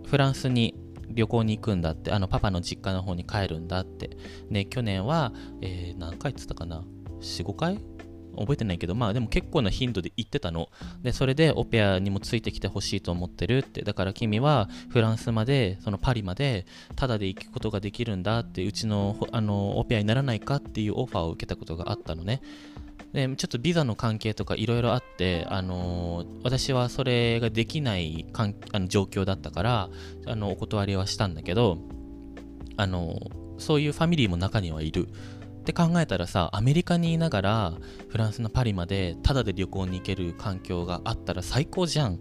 [0.05, 0.75] フランスに
[1.09, 4.17] 旅行に行くんだってあのパパの実家の方に帰るんだって。
[4.49, 6.83] で去年は、えー何回っつったかな
[7.21, 7.79] ？45回？
[8.37, 10.69] 覚えてないけどまあでも結構な頻度で行ってたの。
[11.03, 13.81] でそれでオペアにもついてきてほしいと思ってるって。
[13.83, 16.65] だから君はフランスまでそのパリまで
[16.95, 22.41] タダで行くことができるんだってうちのあのオペアにならないかっていうオファーを受けたことがあったのね。
[23.13, 29.89] でちょっとビザの関係とかいろいろあって、あのー私はそれができないかんあの状況だったから
[30.25, 31.77] あのお断りはしたんだけど、
[32.75, 35.07] あのーそういうファミリーも中にはいる。
[35.67, 37.73] って考えたらさアメリカにいながら
[38.07, 42.15] フランスのパリまでタダで旅行に行ける環境があったら最高じゃん。
[42.15, 42.19] っ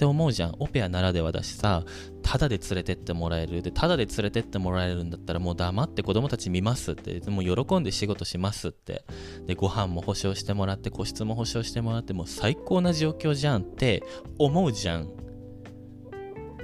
[0.00, 0.54] て思うじゃん。
[0.58, 1.84] オペアならではだしさ
[2.22, 3.60] タダで連れてってもらえる。
[3.60, 7.20] でタダで連れてってもらえるんだったらもう黙って子供たち見ますって。
[7.28, 9.04] もう喜んで仕事しますって。
[9.46, 14.04] でご飯も保証してもらって個室も保証してもらってもう最高な状況じゃんって
[14.38, 15.08] 思うじゃん。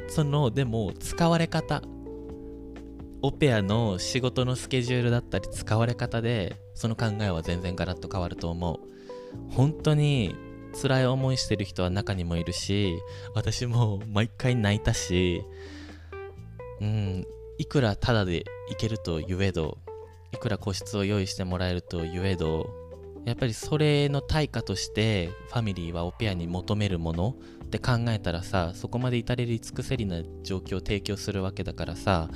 [0.08, 1.82] そのでも使われ方。
[3.22, 8.96] オペアの仕事のスケジュールだったり使われ方でその考えは全然ガラッと変わると思う。
[9.50, 10.34] 本当に
[10.80, 12.94] 辛い思いしてる人は中にもいるし
[13.34, 15.42] 私も毎回泣いたし
[16.80, 17.26] うん
[17.58, 19.78] いくらタダで行けると言えど
[20.32, 22.68] いくら個室を用意してもらえると言えど
[23.24, 32.28] やっぱりそれの対価としてファミリーはオペアに求めるものって考えたらさそこまで至れり尽くせりな状況を提供するわけだからさ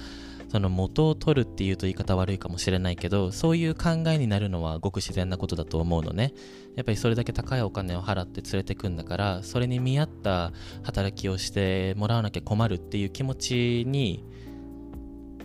[0.50, 6.32] その元を取るっていうと言い方悪いかもしれないけどそういう考えになるのはごく自然なことだと思うのね。
[6.76, 14.24] やっぱりそれだけ高いお金を払って連れてくんだからそれに見合った働きをしてもらわなきゃ困るっていう気持ちに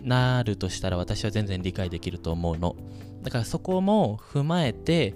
[0.02, 2.76] なるとしたら私は全然理解できると思うの。
[3.22, 5.14] だからそこも踏まえて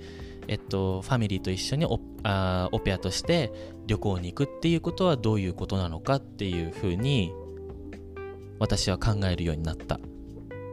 [0.48, 3.52] えっと、ファミリーと一緒にオあオペアとして
[3.86, 7.32] 旅行に行くっていうことはどういうことなのかっていうふうに
[8.60, 9.98] 私は考えるようになった。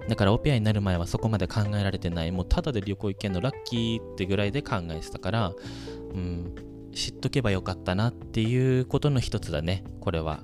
[0.07, 2.31] だからオペアになる前はそこまで考えられてない。
[2.31, 5.53] もうただで旅行行けんのラッキーってぐらいで考えてたから、
[6.13, 6.53] うん、
[6.93, 9.83] 知っとけばよかったなっていうことの一つだね。
[10.01, 10.43] これは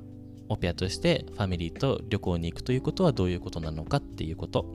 [0.50, 4.66] オペアとしてファミリーと旅行に行くということはどういうことなのかっていうこと。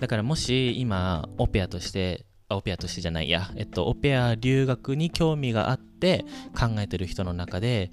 [0.00, 6.24] だからもし今オペアとしてオペアとしてじゃないや、えっと、オペア留学に興味があって
[6.58, 7.92] 考えてる人の中で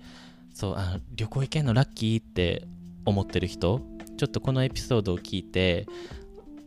[0.53, 2.63] そうあ旅行行けんのラッキーって
[3.09, 3.81] 思ってる人
[4.17, 5.85] ちょっとこのエピソードを聞いて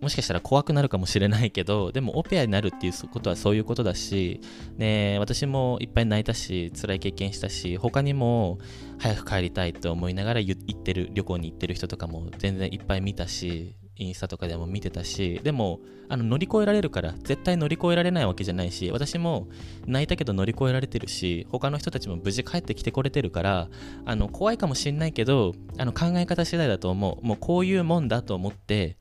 [0.00, 4.40] もしかしたら怖くなるかもしれないけどでもオペアになるっていうことはそういうことだし、
[4.78, 8.58] ね、私もいっぱい泣いたし辛い経験したし他にも
[8.98, 19.48] 早く帰りたいと思いながら行ってる旅行に行ってる人とかも全然いっぱい見たしインスタとかでも見てたしでもあの乗り越えられるから絶対乗り越えられないわけじゃないし私も
[19.86, 23.68] 泣いたけど乗り越えられてるし他の人たちも無事帰ってきてこれてるから
[24.06, 27.26] あの怖いかもしんないけどあの考え方次第だと思う。
[27.26, 28.96] もうこういうもんだと思って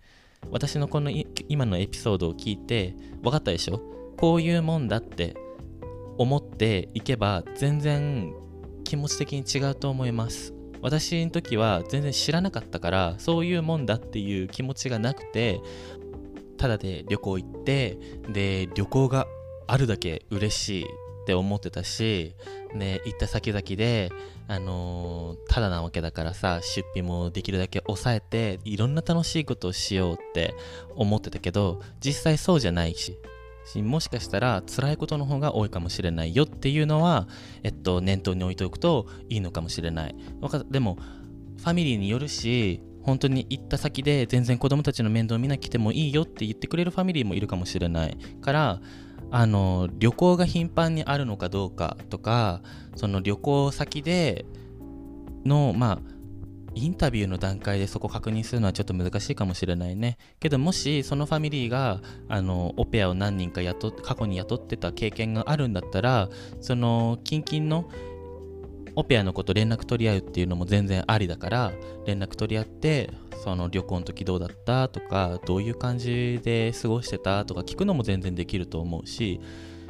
[0.51, 1.09] 私のこの
[1.47, 3.81] 今のエピソードを聞いて分かったでしょ？
[4.17, 5.35] こういうもんだって
[6.17, 8.33] 思っていけば全然
[8.83, 10.53] 気持ち的に違うと思います。
[10.81, 15.61] 私の時は全然知らなかったからそういうもんだっていう気持ちがなくて
[16.57, 17.97] ただで旅行行って
[18.29, 19.27] で旅行が
[19.67, 20.87] あるだけ嬉しいっ
[21.25, 22.33] て思ってたし
[22.73, 24.11] で行った先々で
[24.47, 30.55] あのーただなわけだからさ出費もできるだけ抑えていろんな楽しいことをしようって
[30.95, 33.17] 思ってたけど実際そうじゃないし
[33.65, 37.27] しもしかしたら辛いことの方が多いかもしれないよっていうのは、
[37.63, 40.15] えっと、念頭に置いておくといいのかもしれない。
[40.69, 40.97] でも
[41.57, 48.81] ファミリーによるし本当に行った先で全然子供たちの面倒を見なくてもいいよって言ってくれるファミリーもいるかもしれないから
[49.31, 52.61] あの旅行が頻繁にあるのかどうかとか
[52.95, 54.45] その旅行先で
[55.45, 56.18] のまあ
[56.79, 60.17] インタビューの段階でそこ確認するのはちょっと難しいかもしれないね。
[60.39, 66.29] けどもしそのファミリーがあのオペアを何人か雇過去に雇ってた経験があるんだったら
[66.61, 67.89] その近々の
[68.95, 71.71] オペアのこと連絡取り合うっていうのも全然ありだから
[72.05, 73.11] 連絡取り合って
[73.43, 79.39] その旅行の時どうだったとかどういう感じで過ごしてたとか聞くのも全然できると思うし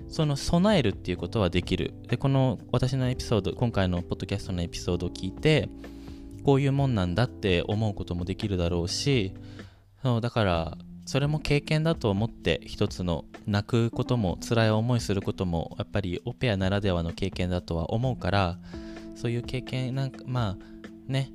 [0.07, 1.93] その備えるっていうことはできる。
[2.07, 5.69] でこの私のエピソード今回のポッドキャストのエピソードを聞いて
[6.49, 9.35] こういうもんなんだって思うこともできるだろうし
[10.01, 18.57] そうだからそれも経験だと思って一つの泣くことも辛い思いすることもやっぱりオペアならではの経験だとは思うから
[19.13, 21.29] そういう経験なんかまあね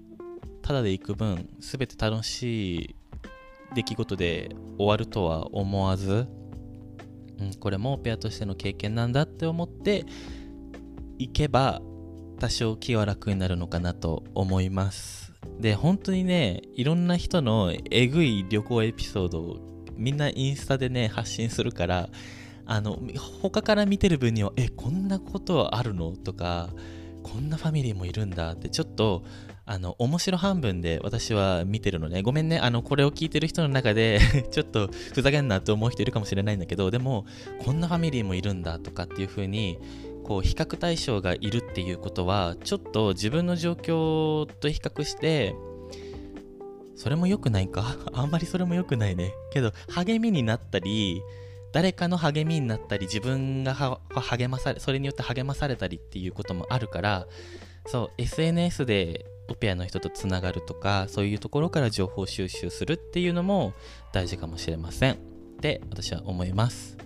[0.63, 2.97] ただで行く分全て楽しい
[3.73, 6.27] 出来事で終わるとは思わず、
[7.39, 10.07] うん、これもオペアとしての経験なんだって思って
[11.19, 11.81] いけば
[12.39, 15.33] 多少気は楽になるのかなと思います。
[15.61, 19.57] で本当にねいろんな人のえぐい旅行エピソードを
[19.97, 22.09] みんなインスタでね発信するから
[22.67, 22.99] あの
[23.43, 26.17] 他から見てる分にはえこんなことあるの？
[26.17, 26.71] とか
[27.23, 29.25] こんなファミリーもいるんだってちょっと
[29.67, 32.23] あの面白半分で私は見てるのね。
[32.23, 32.59] ごめんね。
[32.59, 34.21] あのこれを聞いてる人の中で
[34.53, 37.25] ちょっとふざけんなって思う人いるかもしれないんだけどでも
[37.65, 39.79] こんなファミリーもいるんだとかっていう風に
[40.25, 45.55] こう比較対象がいるっていうことはちょっと自分の状況と比較して
[46.97, 47.97] それも良くないか？
[48.15, 49.33] あんまりそれも良くないね。
[49.53, 51.23] けど励みになったり
[51.73, 53.75] 誰かの励みになったり自分が
[54.15, 57.27] 励まされそれによって励まされたりっていうこともあるから
[57.87, 63.75] そう SNS でオペアの人とつながるとかそういうところから情報収集するっていうのも
[64.13, 65.15] 大事かもしれません。
[65.15, 65.17] っ
[65.61, 66.97] て私は思います。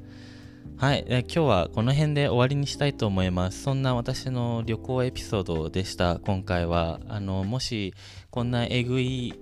[0.80, 1.04] はい。
[1.08, 3.64] 今日はこの辺で終わりにしたいと思います。
[3.64, 6.20] そんな私の旅行エピソードでした。
[6.20, 7.00] 今回は。
[7.08, 7.94] あのもし
[8.30, 9.34] こんなえぐい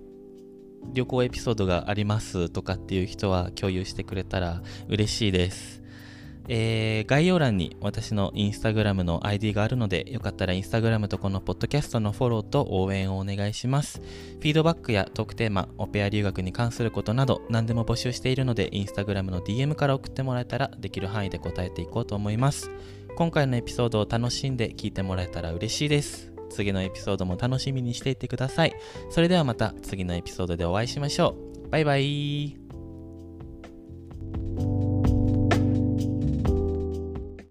[0.95, 5.83] 旅行エピソードがありますとかっていう人は共有してくれたら嬉しいです。
[6.49, 14.01] えー、概要欄に私のインスタグラムの ID があるので、よかったらインスタグラムとこのポッドキャストのフォローと応援をお願いします。
[14.01, 22.71] フィードバックやトークテーマ、オペア留学に関することなど何でも募集しているので、インスタグラムの DM から送ってもらえたらできる範囲で答えていこうと思います。
[23.17, 26.33] 今回のエピソードを楽しんで聞いてもらえたら嬉しいです。
[26.51, 28.75] 次のエピソードも楽しみにしていてください。
[29.11, 31.71] それではまた次のエピソードでお会いしましょう。
[31.71, 32.66] バイバイ。